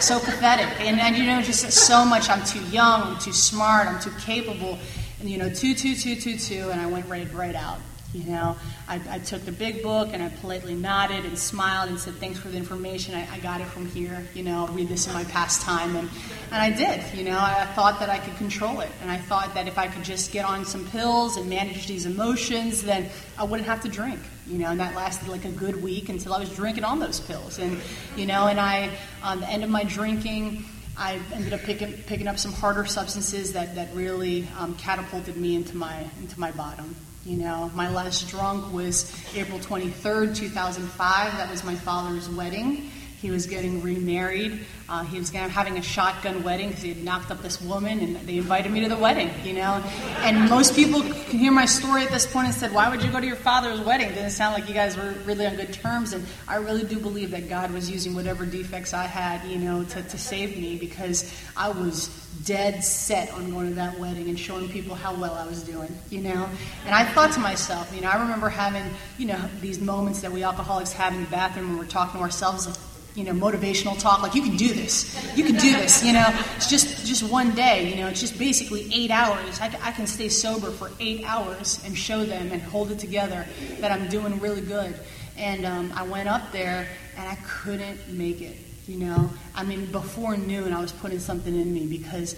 [0.00, 0.80] So pathetic.
[0.80, 4.12] And, and you know, just so much, I'm too young, I'm too smart, I'm too
[4.18, 4.78] capable.
[5.20, 7.80] And, you know, two, two, two, two, two, and I went right, right out.
[8.12, 8.56] You know,
[8.88, 12.40] I, I, took the big book and I politely nodded and smiled and said, "Thanks
[12.40, 13.14] for the information.
[13.14, 14.26] I, I, got it from here.
[14.34, 16.10] You know, I'll read this in my pastime." And
[16.50, 17.04] and I did.
[17.16, 19.78] You know, I, I thought that I could control it, and I thought that if
[19.78, 23.80] I could just get on some pills and manage these emotions, then I wouldn't have
[23.82, 24.18] to drink.
[24.48, 27.20] You know, and that lasted like a good week until I was drinking on those
[27.20, 27.60] pills.
[27.60, 27.78] And
[28.16, 28.90] you know, and I,
[29.22, 30.64] on the end of my drinking.
[31.00, 35.56] I ended up picking, picking up some harder substances that, that really um, catapulted me
[35.56, 36.94] into my into my bottom.
[37.24, 41.36] You know, my last drunk was April 23rd, 2005.
[41.38, 42.90] That was my father's wedding.
[43.20, 44.60] He was getting remarried.
[44.88, 48.16] Uh, he was having a shotgun wedding because he had knocked up this woman, and
[48.16, 49.30] they invited me to the wedding.
[49.44, 49.82] You know,
[50.20, 53.10] and most people can hear my story at this point and said, "Why would you
[53.10, 56.12] go to your father's wedding?" Didn't sound like you guys were really on good terms.
[56.12, 59.84] And I really do believe that God was using whatever defects I had, you know,
[59.84, 62.08] to, to save me because I was
[62.44, 65.94] dead set on going to that wedding and showing people how well I was doing,
[66.08, 66.48] you know?
[66.86, 68.84] And I thought to myself, you know, I remember having,
[69.18, 72.24] you know, these moments that we alcoholics have in the bathroom when we're talking to
[72.24, 72.76] ourselves, like,
[73.14, 76.28] you know, motivational talk, like you can do this, you can do this, you know.
[76.56, 78.08] It's just just one day, you know.
[78.08, 79.60] It's just basically eight hours.
[79.60, 83.46] I, I can stay sober for eight hours and show them and hold it together
[83.80, 84.94] that I'm doing really good.
[85.36, 88.56] And um, I went up there and I couldn't make it.
[88.86, 92.34] You know, I mean, before noon, I was putting something in me because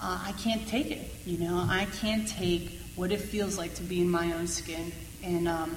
[0.00, 1.14] uh, I can't take it.
[1.24, 4.92] You know, I can't take what it feels like to be in my own skin.
[5.22, 5.76] And um,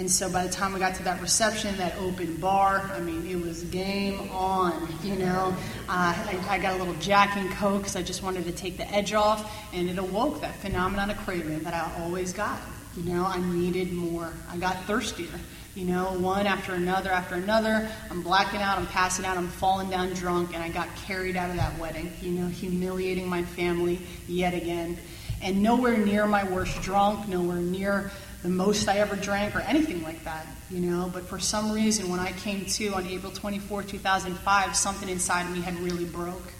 [0.00, 3.26] and so by the time we got to that reception, that open bar, I mean,
[3.26, 4.88] it was game on.
[5.04, 5.54] You know,
[5.90, 8.78] uh, I, I, got a little Jack and Coke because I just wanted to take
[8.78, 12.58] the edge off, and it awoke that phenomenon of craving that I always got.
[12.96, 14.32] You know, I needed more.
[14.50, 15.28] I got thirstier
[15.74, 17.88] you know, one after another after another.
[18.10, 21.50] I'm blacking out, I'm passing out, I'm falling down drunk, and I got carried out
[21.50, 24.96] of that wedding, you know, humiliating my family yet again.
[25.42, 28.10] And nowhere near my worst drunk, nowhere near
[28.42, 31.10] the most I ever drank or anything like that, you know.
[31.12, 35.60] But for some reason, when I came to on April 24, 2005, something inside me
[35.60, 36.52] had really broke.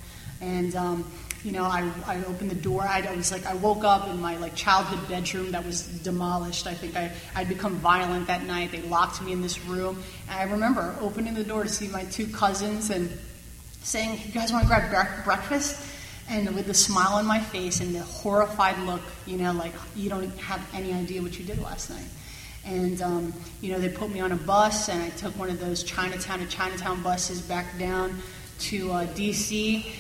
[0.43, 1.11] And, um,
[1.43, 2.83] you know, I, I opened the door.
[2.83, 6.67] I, I, was like, I woke up in my like childhood bedroom that was demolished.
[6.67, 8.73] I think I, I'd become violent that night.
[8.73, 10.03] They locked me in this room.
[10.29, 13.11] And I remember opening the door to see my two cousins and
[13.83, 15.90] saying, You guys want to grab bre- breakfast?
[16.31, 20.09] And with the smile on my face and the horrified look, you know, like you
[20.09, 22.07] don't have any idea what you did last night.
[22.65, 25.59] And, um, you know, they put me on a bus and I took one of
[25.59, 28.17] those Chinatown to Chinatown buses back down
[28.61, 29.93] to uh, D.C.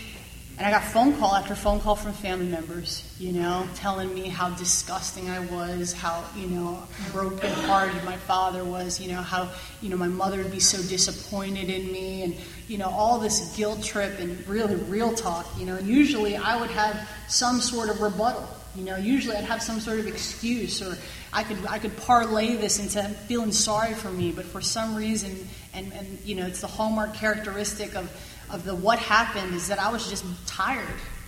[0.60, 4.28] And I got phone call after phone call from family members, you know, telling me
[4.28, 9.48] how disgusting I was, how, you know, broken hearted my father was, you know, how,
[9.80, 12.36] you know, my mother would be so disappointed in me and,
[12.68, 15.78] you know, all this guilt trip and really real talk, you know.
[15.78, 18.46] Usually I would have some sort of rebuttal.
[18.76, 20.96] You know, usually I'd have some sort of excuse or
[21.32, 25.48] I could I could parlay this into feeling sorry for me, but for some reason
[25.72, 28.10] and, and you know, it's the hallmark characteristic of
[28.52, 30.86] of the what happened is that I was just tired.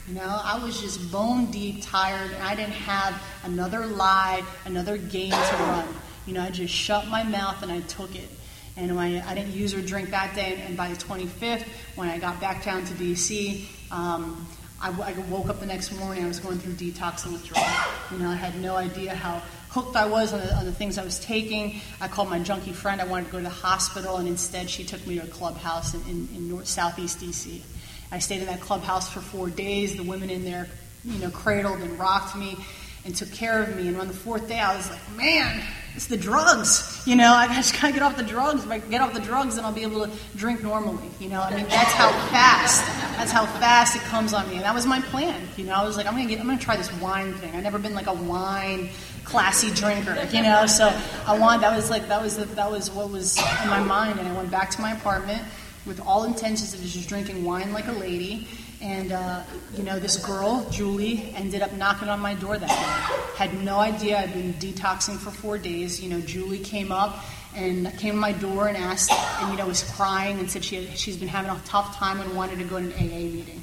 [0.09, 4.97] You know, I was just bone deep tired, and I didn't have another lie, another
[4.99, 5.89] game to run.
[6.27, 8.29] You know, I just shut my mouth and I took it.
[8.77, 10.63] And I, I didn't use or drink that day.
[10.67, 14.47] And by the 25th, when I got back down to DC, um,
[14.81, 16.25] I, I woke up the next morning.
[16.25, 17.67] I was going through detox and withdrawal.
[18.11, 20.99] You know, I had no idea how hooked I was on the, on the, things
[20.99, 21.81] I was taking.
[21.99, 23.01] I called my junkie friend.
[23.01, 25.95] I wanted to go to the hospital, and instead she took me to a clubhouse
[25.95, 27.63] in, in, in north, southeast DC.
[28.11, 29.97] I stayed in that clubhouse for four days.
[29.97, 30.69] The women in there,
[31.07, 32.59] you know, cradled and rocked me
[33.07, 33.89] and took care of me.
[33.89, 35.63] And on the fourth day, I was like, man,
[35.95, 37.03] it's the drugs.
[37.07, 38.65] You know, I just gotta get off the drugs.
[38.65, 41.09] If I get off the drugs, then I'll be able to drink normally.
[41.19, 42.85] You know, I mean, that's how fast,
[43.17, 44.57] that's how fast it comes on me.
[44.57, 45.41] And that was my plan.
[45.57, 47.55] You know, I was like, I'm gonna get, I'm gonna try this wine thing.
[47.57, 48.91] I've never been like a wine
[49.25, 50.67] classy drinker, you know.
[50.67, 50.89] So
[51.27, 54.19] I want that was like that was the, that was what was in my mind,
[54.19, 55.43] and I went back to my apartment
[55.87, 58.47] with all intentions of just drinking wine like a lady.
[58.81, 59.43] And uh,
[59.77, 63.45] you know, this girl Julie ended up knocking on my door that day.
[63.45, 66.01] Had no idea I'd been detoxing for four days.
[66.03, 69.67] You know, Julie came up and came to my door and asked, and you know,
[69.67, 72.65] was crying and said she had, she's been having a tough time and wanted to
[72.65, 73.63] go to an AA meeting.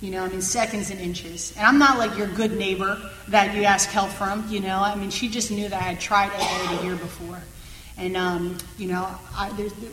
[0.00, 1.54] You know, I mean, seconds and inches.
[1.56, 4.78] And I'm not like your good neighbor that you ask help from, you know.
[4.78, 7.40] I mean, she just knew that I had tried AA the year before.
[7.98, 9.48] And, um, you know, I,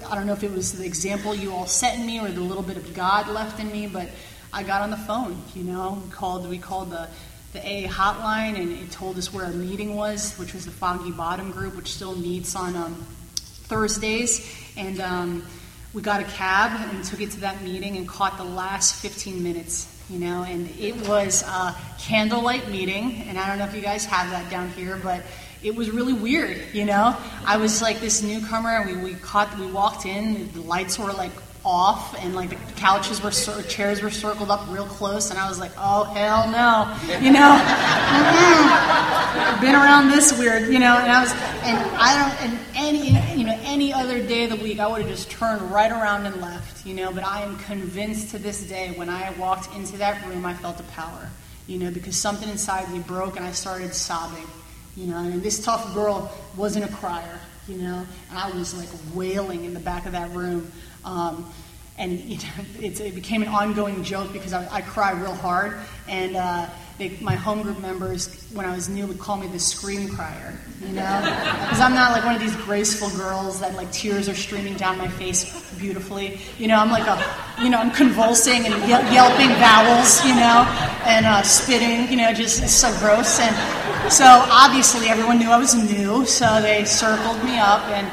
[0.10, 2.42] I don't know if it was the example you all set in me or the
[2.42, 4.10] little bit of God left in me, but
[4.52, 7.08] I got on the phone, you know, we called, we called the,
[7.54, 11.12] the AA hotline, and it told us where our meeting was, which was the Foggy
[11.12, 12.94] Bottom group, which still meets on um,
[13.36, 14.54] Thursdays.
[14.76, 15.46] And um,
[15.94, 19.42] we got a cab and took it to that meeting and caught the last 15
[19.42, 19.93] minutes.
[20.10, 24.06] You know, and it was a candlelight meeting, and I don't know if you guys
[24.06, 25.24] have that down here, but
[25.64, 26.62] it was really weird.
[26.74, 30.62] You know, I was like this newcomer, and we, we caught, we walked in, the
[30.62, 31.32] lights were like
[31.66, 33.32] off and like the couches were
[33.64, 37.56] chairs were circled up real close and i was like oh hell no you know
[39.62, 41.32] been around this weird you know and i was
[41.64, 43.16] and i don't and any
[44.56, 47.42] the week i would have just turned right around and left you know but i
[47.42, 51.30] am convinced to this day when i walked into that room i felt a power
[51.66, 54.46] you know because something inside me broke and i started sobbing
[54.96, 58.90] you know and this tough girl wasn't a crier you know and i was like
[59.16, 60.72] wailing in the back of that room
[61.04, 61.52] um,
[61.98, 62.44] and you know,
[62.80, 65.78] it became an ongoing joke because I, I cry real hard.
[66.08, 69.58] And uh, they, my home group members, when I was new, would call me the
[69.58, 71.22] scream crier, you know?
[71.22, 75.00] Because I'm not like one of these graceful girls that like tears are streaming down
[75.00, 76.40] my face beautifully.
[76.60, 80.66] You know, I'm like a, you know, I'm convulsing and yelping vowels, you know,
[81.06, 83.40] and uh, spitting, you know, just so gross.
[83.40, 88.10] And so obviously everyone knew I was new, so they circled me up and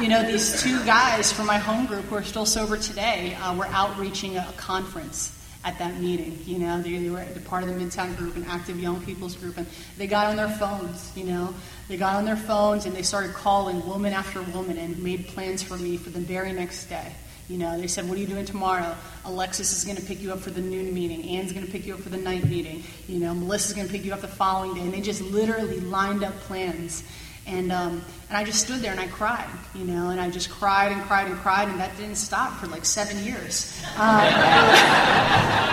[0.00, 3.54] you know, these two guys from my home group who are still sober today uh,
[3.54, 6.38] were outreaching a, a conference at that meeting.
[6.44, 9.56] You know, they, they were part of the Midtown group, an active young people's group,
[9.58, 11.12] and they got on their phones.
[11.16, 11.54] You know,
[11.88, 15.62] they got on their phones and they started calling woman after woman and made plans
[15.62, 17.12] for me for the very next day.
[17.48, 20.32] You know, they said, "What are you doing tomorrow?" Alexis is going to pick you
[20.32, 21.22] up for the noon meeting.
[21.36, 22.82] Ann's going to pick you up for the night meeting.
[23.08, 25.80] You know, Melissa's going to pick you up the following day, and they just literally
[25.80, 27.04] lined up plans.
[27.46, 30.48] And, um, and I just stood there and I cried, you know, and I just
[30.48, 33.82] cried and cried and cried, and that didn't stop for like seven years.
[33.96, 34.32] Um,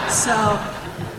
[0.10, 0.60] so,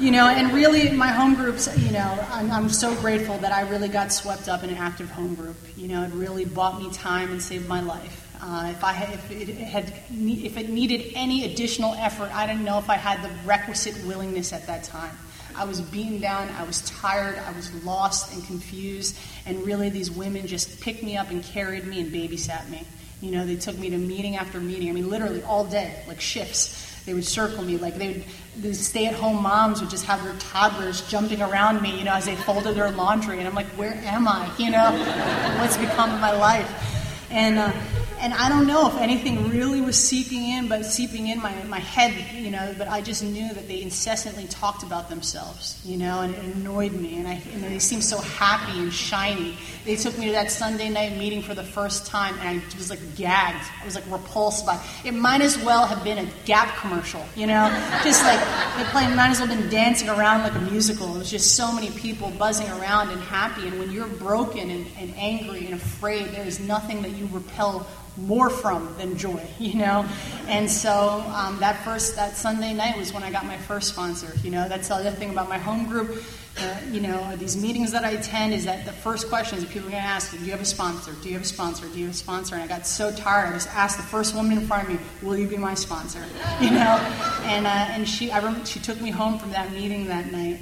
[0.00, 3.62] you know, and really my home groups, you know, I'm, I'm, so grateful that I
[3.70, 5.56] really got swept up in an active home group.
[5.76, 8.26] You know, it really bought me time and saved my life.
[8.42, 12.64] Uh, if I had, if it had, if it needed any additional effort, I didn't
[12.64, 15.16] know if I had the requisite willingness at that time.
[15.60, 20.10] I was beaten down, I was tired, I was lost and confused, and really these
[20.10, 22.82] women just picked me up and carried me and babysat me.
[23.20, 24.88] You know, they took me to meeting after meeting.
[24.88, 27.02] I mean, literally all day, like shifts.
[27.04, 28.24] They would circle me, like they would.
[28.62, 32.36] The stay-at-home moms would just have their toddlers jumping around me, you know, as they
[32.36, 34.50] folded their laundry, and I'm like, where am I?
[34.56, 34.92] You know,
[35.60, 37.28] what's become of my life?
[37.30, 37.72] And uh,
[38.20, 41.78] and I don't know if anything really was seeping in, but seeping in my, my
[41.78, 46.20] head, you know, but I just knew that they incessantly talked about themselves, you know,
[46.20, 47.18] and it annoyed me.
[47.18, 49.56] And, I, and they seemed so happy and shiny.
[49.84, 52.90] They took me to that Sunday night meeting for the first time, and I was
[52.90, 53.64] like gagged.
[53.80, 55.08] I was like repulsed by it.
[55.08, 57.68] It might as well have been a Gap commercial, you know?
[58.02, 58.40] just like,
[58.76, 61.14] they might as well have been dancing around like a musical.
[61.14, 63.68] It was just so many people buzzing around and happy.
[63.68, 67.86] And when you're broken and, and angry and afraid, there is nothing that you repel
[68.16, 70.04] more from than joy, you know.
[70.48, 74.32] And so um, that first that Sunday night was when I got my first sponsor.
[74.42, 76.22] You know, that's the other thing about my home group.
[76.58, 79.88] Uh, you know, these meetings that I attend is that the first questions is people
[79.88, 81.12] are going to ask, "Do you have a sponsor?
[81.22, 81.86] Do you have a sponsor?
[81.86, 83.50] Do you have a sponsor?" And I got so tired.
[83.50, 86.24] I just asked the first woman in front of me, "Will you be my sponsor?"
[86.60, 86.96] You know,
[87.44, 90.60] and uh, and she I remember she took me home from that meeting that night,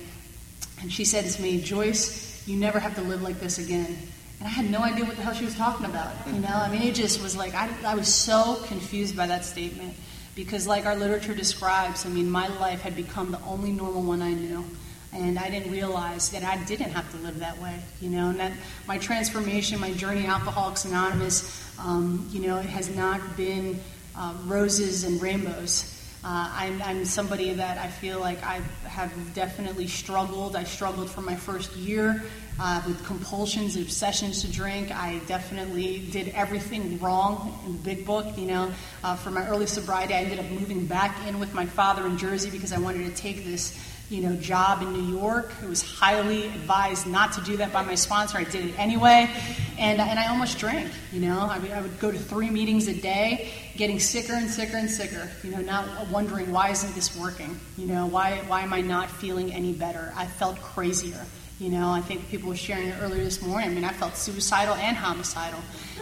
[0.81, 3.97] and she said to me, "Joyce, you never have to live like this again."
[4.39, 6.13] And I had no idea what the hell she was talking about.
[6.27, 9.45] You know, I mean, it just was like, I, I was so confused by that
[9.45, 9.95] statement.
[10.37, 14.23] Because, like our literature describes, I mean, my life had become the only normal one
[14.23, 14.65] I knew.
[15.13, 18.39] And I didn't realize that I didn't have to live that way, you know, and
[18.39, 18.53] that
[18.87, 23.81] my transformation, my journey, Alcoholics Anonymous, um, you know, it has not been
[24.15, 25.95] uh, roses and rainbows.
[26.23, 30.57] Uh, I'm, I'm, somebody that I feel like I have definitely struggled.
[30.57, 32.23] I struggled for my first year
[32.61, 34.91] uh, with compulsions and obsessions to drink.
[34.91, 38.37] I definitely did everything wrong in the big book.
[38.37, 38.73] You know,
[39.05, 42.19] uh, for my early sobriety, I ended up moving back in with my father in
[42.19, 43.79] Jersey because I wanted to take this
[44.11, 45.53] you know, job in New York.
[45.63, 48.39] It was highly advised not to do that by my sponsor.
[48.39, 49.31] I did it anyway,
[49.79, 50.91] and, and I almost drank.
[51.13, 54.79] You know, I, I would go to three meetings a day, getting sicker and sicker
[54.79, 55.31] and sicker.
[55.45, 57.61] You know, not wondering why isn't this working?
[57.77, 60.13] You know, why why am I not feeling any better?
[60.17, 61.21] I felt crazier.
[61.61, 63.71] You know, I think people were sharing it earlier this morning.
[63.71, 65.59] I mean, I felt suicidal and homicidal.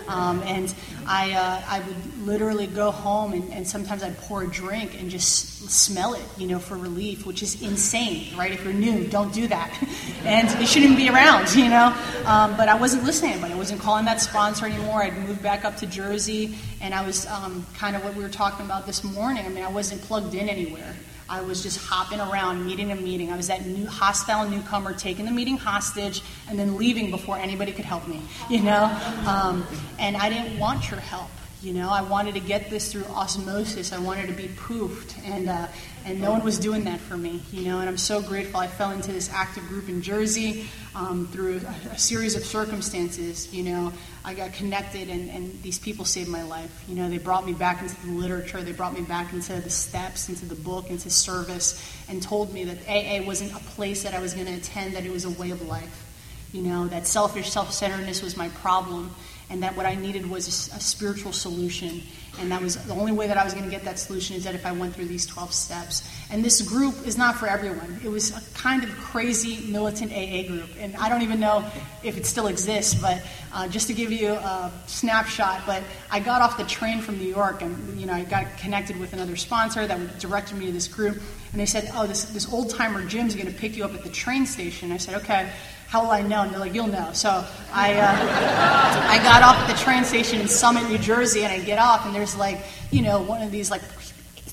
[0.07, 0.73] Um, and
[1.07, 5.11] I, uh, I would literally go home and, and, sometimes I'd pour a drink and
[5.11, 8.53] just smell it, you know, for relief, which is insane, right?
[8.53, 9.77] If you're new, don't do that.
[10.25, 11.97] and it shouldn't be around, you know.
[12.27, 15.03] Um, but I wasn't listening But I wasn't calling that sponsor anymore.
[15.03, 18.29] I'd moved back up to Jersey and I was um, kind of what we were
[18.29, 19.47] talking about this morning.
[19.47, 20.95] I mean, I wasn't plugged in anywhere.
[21.29, 23.33] I was just hopping around, meeting to meeting.
[23.33, 27.73] I was that new hostile newcomer, taking the meeting hostage, and then leaving before anybody
[27.73, 28.85] could help me, you know?
[29.27, 29.67] Um,
[29.99, 31.31] and I didn't want your help.
[31.63, 33.93] You know, I wanted to get this through osmosis.
[33.93, 35.67] I wanted to be poofed, and uh,
[36.07, 37.43] and no one was doing that for me.
[37.51, 38.61] You know, and I'm so grateful.
[38.61, 43.53] I fell into this active group in Jersey um, through a, a, series of circumstances.
[43.53, 43.93] You know,
[44.25, 46.85] I got connected, and, and these people saved my life.
[46.89, 48.63] You know, they brought me back into the literature.
[48.63, 52.65] They brought me back into the steps, into the book, into service, and told me
[52.65, 54.95] that AA wasn't a place that I was going to attend.
[54.95, 56.05] That it was a way of life.
[56.53, 59.11] You know, that selfish self-centeredness was my problem
[59.51, 62.03] and that what I needed was a, a spiritual solution.
[62.39, 64.45] And that was the only way that I was going to get that solution is
[64.45, 66.09] that if I went through these 12 steps.
[66.31, 68.01] And this group is not for everyone.
[68.05, 70.71] It was a kind of crazy militant AA group.
[70.79, 71.65] And I don't even know
[72.03, 73.23] if it still exists, but
[73.53, 77.29] uh, just to give you a snapshot, but I got off the train from New
[77.29, 80.89] York and, you know, I got connected with another sponsor that directed me to this
[80.89, 81.21] group.
[81.53, 84.03] And they said, oh, this, this old timer Jim's going to pick you up at
[84.03, 84.93] the train station.
[84.93, 85.51] I said, okay
[85.89, 86.43] how will I know?
[86.43, 87.11] And they're like, you'll know.
[87.13, 91.53] So I, uh, I got off at the train station in Summit, New Jersey, and
[91.53, 93.83] I get off, and there's like, you know, one of these like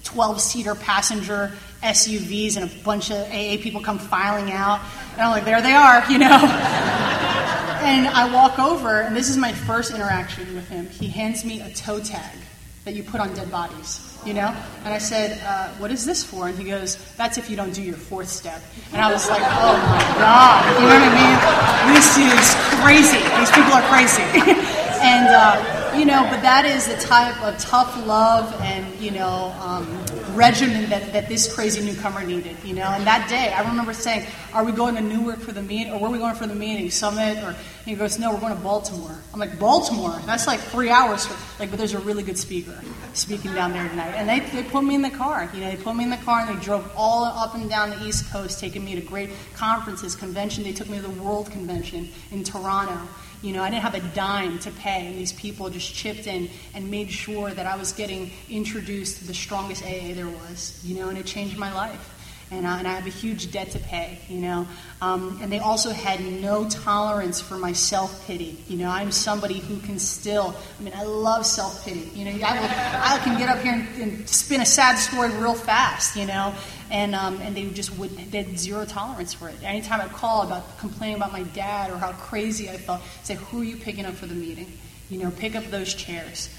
[0.04, 1.52] 12 seater passenger
[1.82, 4.82] SUVs, and a bunch of AA people come filing out.
[5.14, 6.28] And I'm like, there they are, you know.
[6.38, 10.88] and I walk over, and this is my first interaction with him.
[10.88, 12.38] He hands me a toe tag
[12.86, 14.56] that you put on dead bodies you know?
[14.86, 16.48] And I said, uh, What is this for?
[16.48, 18.62] And he goes, That's if you don't do your fourth step.
[18.92, 20.64] And I was like, Oh my God.
[20.80, 21.94] You know what I mean?
[21.94, 23.20] This is crazy.
[23.40, 24.24] These people are crazy.
[25.02, 29.54] and, uh, you know, but that is the type of tough love and, you know,
[29.60, 29.88] um,
[30.36, 32.84] regimen that, that this crazy newcomer needed, you know.
[32.84, 36.00] And that day, I remember saying, "Are we going to Newark for the meet, or
[36.00, 36.90] where are we going for the meeting?
[36.90, 40.20] Summit?" Or he goes, "No, we're going to Baltimore." I'm like, "Baltimore?
[40.26, 42.80] That's like three hours." For, like, but there's a really good speaker
[43.14, 45.50] speaking down there tonight, and they they put me in the car.
[45.54, 47.92] You know, they put me in the car and they drove all up and down
[47.92, 50.64] the East Coast, taking me to great conferences, convention.
[50.64, 52.98] They took me to the World Convention in Toronto.
[53.44, 56.50] You know, I didn't have a dime to pay, and these people just chipped in
[56.74, 60.80] and made sure that I was getting introduced to the strongest AA there was.
[60.84, 62.10] You know, and it changed my life
[62.54, 64.68] and, uh, and I have a huge debt to pay, you know.
[65.02, 68.58] Um, and they also had no tolerance for my self pity.
[68.68, 72.12] You know, I'm somebody who can still, I mean, I love self pity.
[72.14, 75.30] You know, I, will, I can get up here and, and, spin a sad story
[75.30, 76.54] real fast, you know.
[76.94, 79.56] And, um, and they just would, they had zero tolerance for it.
[79.64, 83.62] Anytime I call about complaining about my dad or how crazy I felt, say, who
[83.62, 84.72] are you picking up for the meeting?
[85.10, 86.50] You know, pick up those chairs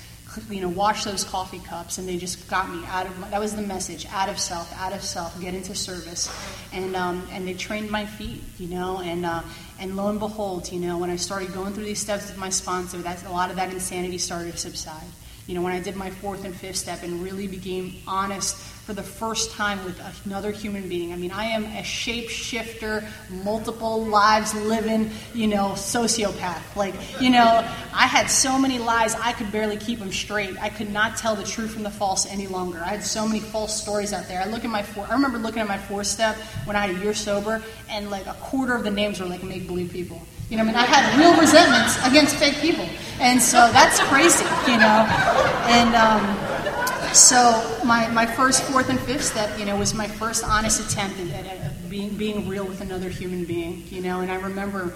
[0.50, 3.18] you know, wash those coffee cups, and they just got me out of.
[3.18, 6.28] My, that was the message: out of self, out of self, get into service,
[6.72, 9.42] and um, and they trained my feet, you know, and uh,
[9.80, 12.50] and lo and behold, you know, when I started going through these steps with my
[12.50, 15.06] sponsor, that's a lot of that insanity started to subside.
[15.46, 18.92] You know, when I did my fourth and fifth step and really became honest for
[18.92, 21.12] the first time with another human being.
[21.12, 23.06] I mean, I am a shapeshifter,
[23.42, 26.76] multiple lives living, you know, sociopath.
[26.76, 30.60] Like, you know, I had so many lies, I could barely keep them straight.
[30.60, 32.78] I could not tell the truth from the false any longer.
[32.78, 34.42] I had so many false stories out there.
[34.42, 36.96] I look at my four, I remember looking at my fourth step when I had
[36.96, 40.20] a year sober, and like a quarter of the names were like make believe people.
[40.50, 42.86] You know, I mean, I had real resentments against fake people,
[43.18, 45.08] and so that's crazy, you know.
[45.72, 46.54] And um,
[47.14, 51.20] so my, my first fourth and fifth step, you know, was my first honest attempt
[51.20, 54.20] at, at, being being real with another human being, you know.
[54.20, 54.94] And I remember,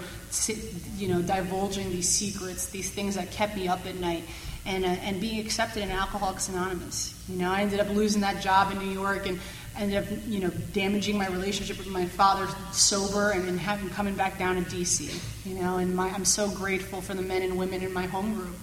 [0.97, 4.23] you know, divulging these secrets, these things that kept me up at night,
[4.65, 7.23] and uh, and being accepted in Alcoholics Anonymous.
[7.29, 9.39] You know, I ended up losing that job in New York and
[9.77, 14.15] ended up, you know, damaging my relationship with my father sober and then having coming
[14.15, 15.09] back down to DC.
[15.45, 18.33] You know, and my, I'm so grateful for the men and women in my home
[18.33, 18.55] group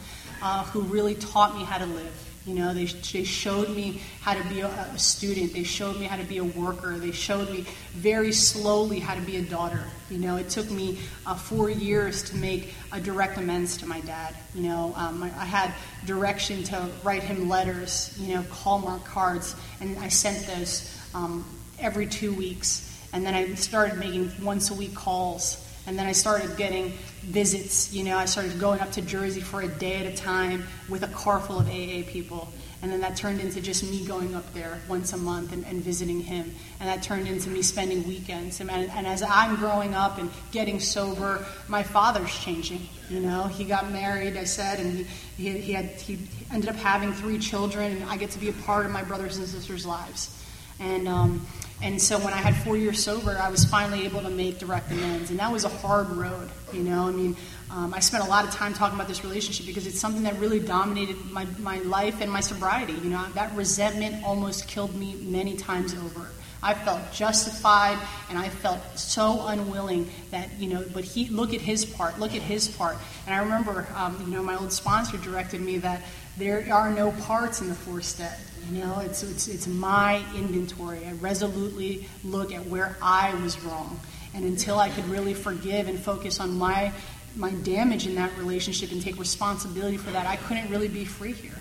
[0.43, 4.33] uh, who really taught me how to live you know, they, they showed me how
[4.33, 5.53] to be a, a, student.
[5.53, 6.97] They showed me how to be a worker.
[6.97, 9.83] They showed me very slowly how to be a daughter.
[10.11, 14.01] You know, it took me uh, four years to make a direct amends to my
[14.03, 14.37] dad.
[14.55, 15.75] You know, um, I, I, had
[16.05, 21.45] direction to write him letters, you know, Hallmark cards, and I sent those um,
[21.81, 22.85] every two weeks.
[23.13, 27.93] And then I started making once a week calls and then I started getting visits.
[27.93, 31.03] You know, I started going up to Jersey for a day at a time with
[31.03, 32.53] a car full of AA people.
[32.83, 35.83] And then that turned into just me going up there once a month and, and
[35.83, 36.55] visiting him.
[36.79, 38.61] And that turned into me spending weekends.
[38.61, 42.87] And, and as I'm growing up and getting sober, my father's changing.
[43.09, 45.07] You know, he got married, I said, and
[45.37, 46.19] he, he, had, he
[46.53, 49.39] ended up having three children, and I get to be a part of my brothers
[49.39, 50.45] and sisters' lives.
[50.79, 51.47] And, um,
[51.83, 54.91] and so when I had four years sober, I was finally able to make direct
[54.91, 55.31] amends.
[55.31, 57.07] And that was a hard road, you know.
[57.07, 57.37] I mean,
[57.71, 60.39] um, I spent a lot of time talking about this relationship because it's something that
[60.39, 62.95] really dominated my, my life and my sobriety.
[62.95, 66.31] You know, that resentment almost killed me many times over.
[66.63, 67.99] I felt justified
[68.31, 72.35] and I felt so unwilling that, you know, but he, look at his part, look
[72.35, 72.97] at his part.
[73.27, 76.03] And I remember, um, you know, my old sponsor directed me that
[76.37, 78.39] there are no parts in the four step.
[78.71, 81.07] You know, it's, it's, it's my inventory.
[81.07, 84.01] I resolutely look at where I was wrong.
[84.35, 86.93] And until I could really forgive and focus on my,
[87.37, 91.33] my damage in that relationship and take responsibility for that, I couldn't really be free
[91.33, 91.53] here.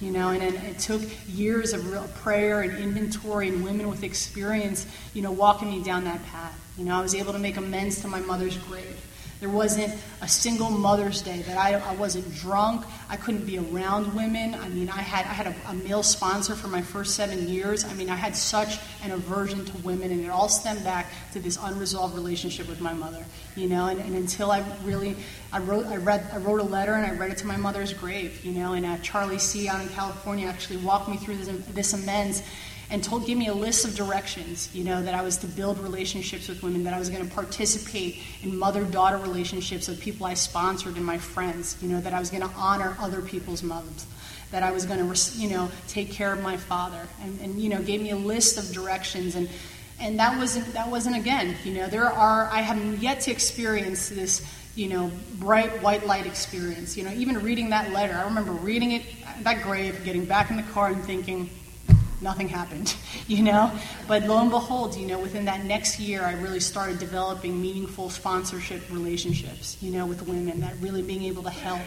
[0.00, 4.04] You know, and, and it took years of real prayer and inventory and women with
[4.04, 6.56] experience, you know, walking me down that path.
[6.78, 9.04] You know, I was able to make amends to my mother's grave.
[9.40, 12.84] There wasn't a single Mother's Day that I, I wasn't drunk.
[13.08, 14.54] I couldn't be around women.
[14.54, 17.84] I mean, I had I had a, a, male sponsor for my first seven years.
[17.84, 21.38] I mean, I had such an aversion to women, and it all stemmed back to
[21.38, 23.24] this unresolved relationship with my mother.
[23.54, 25.14] You know, and, and until I really,
[25.52, 27.92] I wrote, I read, I wrote a letter, and I read it to my mother's
[27.92, 28.44] grave.
[28.44, 29.68] You know, and uh, Charlie C.
[29.68, 32.42] out in California actually walked me through this, this amends
[32.90, 35.78] and told give me a list of directions you know that i was to build
[35.78, 40.34] relationships with women that i was going to participate in mother-daughter relationships with people i
[40.34, 44.06] sponsored and my friends you know that i was going to honor other people's mothers
[44.50, 47.68] that i was going to you know take care of my father and, and you
[47.68, 49.48] know gave me a list of directions and
[50.00, 54.08] and that wasn't that wasn't again you know there are i have yet to experience
[54.08, 58.52] this you know bright white light experience you know even reading that letter i remember
[58.52, 59.02] reading it
[59.42, 61.50] that grave getting back in the car and thinking
[62.20, 62.94] nothing happened,
[63.26, 63.70] you know?
[64.06, 68.10] But lo and behold, you know, within that next year, I really started developing meaningful
[68.10, 71.82] sponsorship relationships, you know, with women, that really being able to help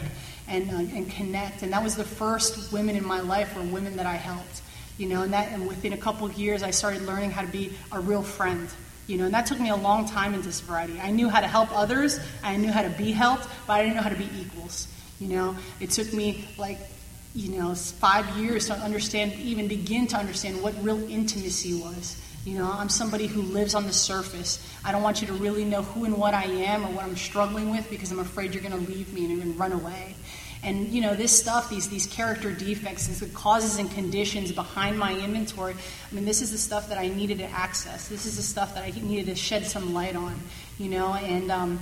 [0.48, 1.64] and, uh, and connect.
[1.64, 4.62] And that was the first women in my life were women that I helped,
[4.98, 7.48] you know, and, that, and within a couple of years, I started learning how to
[7.48, 8.70] be a real friend.
[9.08, 11.02] You know, and that took me a long time into sobriety.
[11.02, 13.98] I knew how to help others, I knew how to be helped, but I didn't
[13.98, 14.88] know how to be equals.
[15.20, 16.78] You know, it took me like
[17.34, 22.22] you know, five years to understand, even begin to understand what real intimacy was.
[22.46, 24.68] You know, I'm somebody who lives on the surface.
[24.84, 27.16] I don't want you to really know who and what I am or what I'm
[27.16, 30.16] struggling with because I'm afraid you're going to leave me and, run away.
[30.64, 34.98] And you know, this stuff, these these character defects, these the causes and conditions behind
[34.98, 35.74] my inventory.
[35.74, 38.08] I mean, this is the stuff that I needed to access.
[38.08, 40.36] This is the stuff that I needed to shed some light on.
[40.78, 41.80] You know, and um,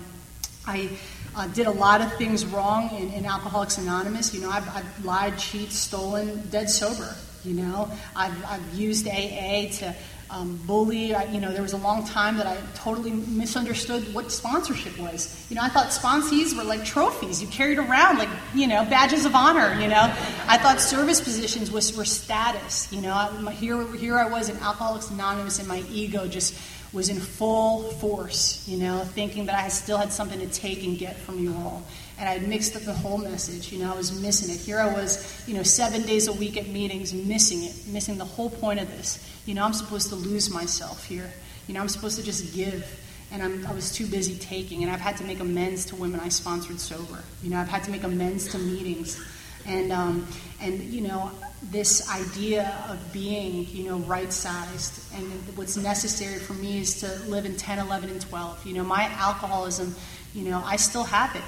[0.66, 0.90] I
[1.36, 4.34] uh, did a lot of things wrong in, in Alcoholics Anonymous.
[4.34, 7.16] You know, I've, I've, lied, cheated, stolen, dead sober.
[7.44, 9.96] You know, I've, I've used AA to
[10.30, 11.16] um, bully.
[11.16, 15.46] I, you know, there was a long time that I totally misunderstood what sponsorship was.
[15.50, 19.26] You know, I thought sponsees were like trophies you carried around, like you know, badges
[19.26, 19.80] of honor.
[19.80, 20.14] You know,
[20.48, 22.92] I thought service positions was were status.
[22.92, 26.60] You know, I, here here I was in Alcoholics Anonymous, and my ego just
[26.92, 30.98] was in full force, you know, thinking that I still had something to take and
[30.98, 31.84] get from you all.
[32.18, 34.60] And I had mixed up the whole message, you know, I was missing it.
[34.60, 38.26] Here I was, you know, seven days a week at meetings, missing it, missing the
[38.26, 39.26] whole point of this.
[39.46, 41.32] You know, I'm supposed to lose myself here.
[41.68, 43.00] You know, I'm supposed to just give.
[43.32, 44.82] And I'm, I was too busy taking.
[44.82, 47.24] And I've had to make amends to women I sponsored sober.
[47.44, 49.24] You know, I've had to make amends to meetings.
[49.68, 50.28] And, um,
[50.60, 51.32] and you know,
[51.64, 55.14] this idea of being, you know, right sized.
[55.14, 55.26] And
[55.58, 58.66] what's necessary for me is to live in 10, 11, and 12.
[58.66, 59.96] You know, my alcoholism,
[60.34, 61.44] you know, I still have it.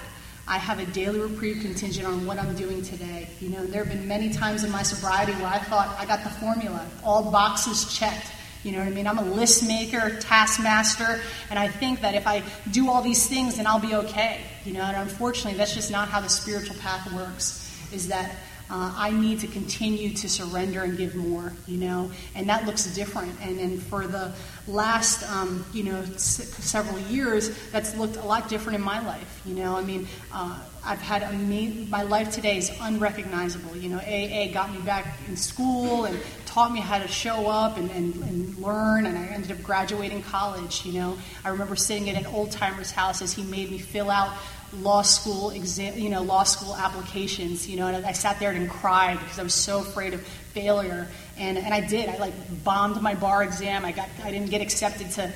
[0.48, 3.30] I have a daily reprieve contingent on what I'm doing today.
[3.40, 6.24] You know, there have been many times in my sobriety where I thought I got
[6.24, 8.28] the formula, all boxes checked.
[8.64, 9.08] You know what I mean?
[9.08, 13.58] I'm a list maker, taskmaster, and I think that if I do all these things,
[13.58, 14.42] then I'll be okay.
[14.66, 17.68] You know, and unfortunately, that's just not how the spiritual path works.
[17.92, 18.36] Is that
[18.72, 22.86] uh, I need to continue to surrender and give more, you know, and that looks
[22.96, 23.34] different.
[23.42, 24.32] And, and for the
[24.68, 29.42] last, um, you know, s- several years, that's looked a lot different in my life,
[29.46, 29.76] you know.
[29.76, 33.76] I mean, uh, I've had a ama- my life today is unrecognizable.
[33.76, 37.78] You know, AA got me back in school and taught me how to show up
[37.78, 40.86] and, and, and learn, and I ended up graduating college.
[40.86, 44.10] You know, I remember sitting at an old timer's house as he made me fill
[44.10, 44.32] out
[44.80, 48.70] law school exam, you know, law school applications, you know, and I sat there and
[48.70, 51.08] cried because I was so afraid of failure.
[51.38, 52.10] And, and I did.
[52.10, 53.86] I like bombed my bar exam.
[53.86, 55.34] I got, I didn't get accepted to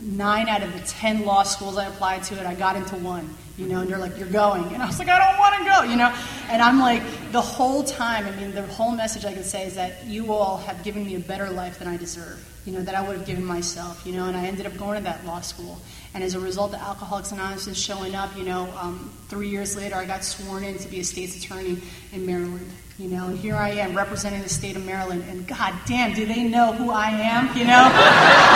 [0.00, 3.34] nine out of the ten law schools I applied to, and I got into one.
[3.56, 5.64] You know, and they're like, "You're going," and I was like, "I don't want to
[5.64, 6.14] go," you know.
[6.50, 8.26] And I'm like, the whole time.
[8.26, 11.14] I mean, the whole message I can say is that you all have given me
[11.14, 12.42] a better life than I deserve.
[12.66, 14.04] You know, that I would have given myself.
[14.04, 15.78] You know, and I ended up going to that law school.
[16.16, 19.96] And as a result of Alcoholics Anonymous showing up, you know, um, three years later,
[19.96, 21.76] I got sworn in to be a state's attorney
[22.10, 22.70] in Maryland.
[22.98, 26.24] You know, and here I am representing the state of Maryland, and God damn, do
[26.24, 27.54] they know who I am?
[27.54, 27.84] You know,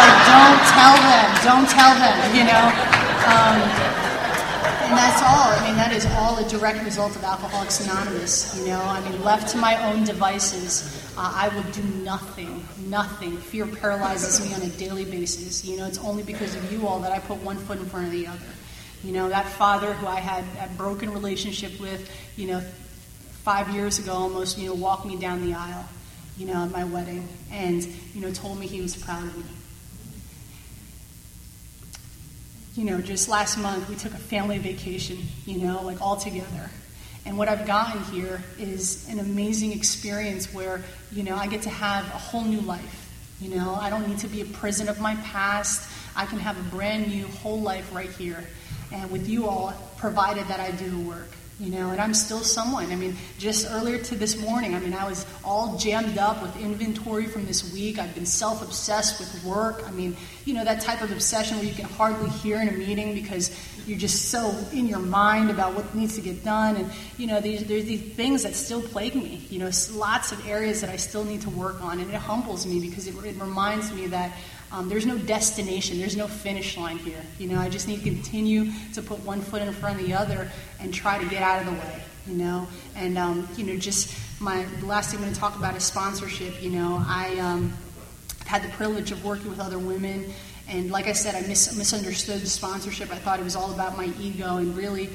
[0.00, 2.16] like don't tell them, don't tell them.
[2.32, 2.64] You know,
[3.28, 4.09] um,
[4.90, 5.52] and that's all.
[5.52, 8.58] I mean, that is all a direct result of Alcoholics Anonymous.
[8.58, 13.36] You know, I mean, left to my own devices, uh, I will do nothing, nothing.
[13.36, 15.64] Fear paralyzes me on a daily basis.
[15.64, 18.06] You know, it's only because of you all that I put one foot in front
[18.06, 18.40] of the other.
[19.04, 22.60] You know, that father who I had a broken relationship with, you know,
[23.44, 25.86] five years ago almost, you know, walked me down the aisle,
[26.36, 29.44] you know, at my wedding, and, you know, told me he was proud of me.
[32.76, 36.70] You know, just last month we took a family vacation, you know, like all together.
[37.26, 41.70] And what I've gotten here is an amazing experience where, you know, I get to
[41.70, 43.10] have a whole new life.
[43.40, 45.90] You know, I don't need to be a prison of my past.
[46.14, 48.44] I can have a brand new whole life right here.
[48.92, 51.28] And with you all, provided that I do the work
[51.60, 52.90] you know, and I'm still someone.
[52.90, 56.56] I mean, just earlier to this morning, I mean, I was all jammed up with
[56.58, 57.98] inventory from this week.
[57.98, 59.84] I've been self obsessed with work.
[59.86, 62.72] I mean, you know, that type of obsession where you can hardly hear in a
[62.72, 63.54] meeting because
[63.86, 66.76] you're just so in your mind about what needs to get done.
[66.76, 69.46] And, you know, there's, there's these things that still plague me.
[69.50, 72.00] You know, lots of areas that I still need to work on.
[72.00, 74.32] And it humbles me because it, it reminds me that
[74.72, 77.20] um, there's no destination, there's no finish line here.
[77.38, 80.14] You know, I just need to continue to put one foot in front of the
[80.14, 82.02] other and try to get out of the way.
[82.26, 85.56] You know, and um, you know, just my the last thing I'm going to talk
[85.56, 86.62] about is sponsorship.
[86.62, 87.72] You know, I um,
[88.46, 90.32] had the privilege of working with other women,
[90.68, 93.10] and like I said, I mis- misunderstood sponsorship.
[93.10, 95.10] I thought it was all about my ego, and really,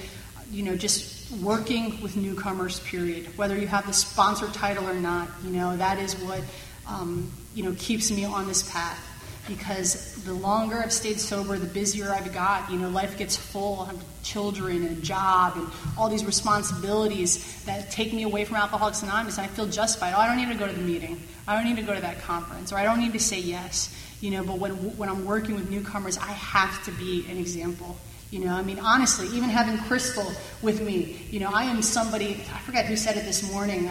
[0.51, 2.81] you know, just working with newcomers.
[2.81, 3.37] Period.
[3.37, 6.41] Whether you have the sponsor title or not, you know, that is what
[6.89, 9.14] um, you know keeps me on this path
[9.47, 12.69] because the longer I've stayed sober, the busier I've got.
[12.71, 13.81] You know, life gets full.
[13.81, 15.67] I have children and a job and
[15.97, 20.13] all these responsibilities that take me away from Alcoholics Anonymous, and I feel justified.
[20.15, 21.21] Oh, I don't need to go to the meeting.
[21.47, 23.95] I don't need to go to that conference, or I don't need to say yes.
[24.21, 27.97] You know, but when when I'm working with newcomers, I have to be an example.
[28.31, 30.29] You know, I mean, honestly, even having Crystal
[30.61, 32.43] with me, you know, I am somebody.
[32.53, 33.89] I forget who said it this morning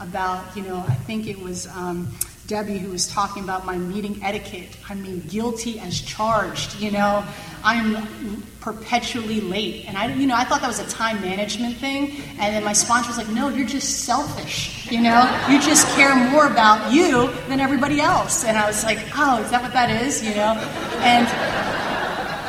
[0.00, 1.66] about, you know, I think it was.
[1.68, 2.08] Um,
[2.48, 4.70] Debbie, who was talking about my meeting etiquette.
[4.88, 6.80] I mean, guilty as charged.
[6.80, 7.22] You know,
[7.62, 12.22] I'm perpetually late, and I, you know, I thought that was a time management thing.
[12.40, 14.90] And then my sponsor was like, "No, you're just selfish.
[14.90, 18.98] You know, you just care more about you than everybody else." And I was like,
[19.14, 20.54] "Oh, is that what that is?" You know,
[21.04, 21.28] and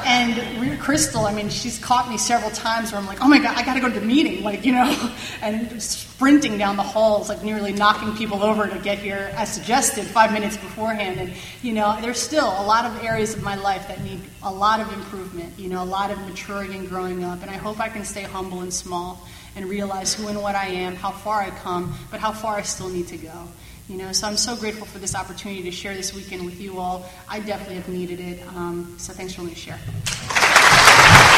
[0.06, 0.59] and
[0.90, 3.64] Crystal, I mean, she's caught me several times where I'm like, oh my God, I
[3.64, 5.14] got to go to the meeting, like, you know,
[5.44, 10.06] and sprinting down the halls, like nearly knocking people over to get here as suggested
[10.06, 11.20] five minutes beforehand.
[11.20, 14.52] And, you know, there's still a lot of areas of my life that need a
[14.52, 17.44] lot of improvement, you know, a lot of maturing and growing up.
[17.44, 20.70] And I hope I can stay humble and small and realize who and what I
[20.70, 23.48] am, how far I come, but how far I still need to go.
[23.90, 26.78] You know, so I'm so grateful for this opportunity to share this weekend with you
[26.78, 27.10] all.
[27.28, 28.48] I definitely have needed it.
[28.50, 29.80] Um, so thanks for letting me share.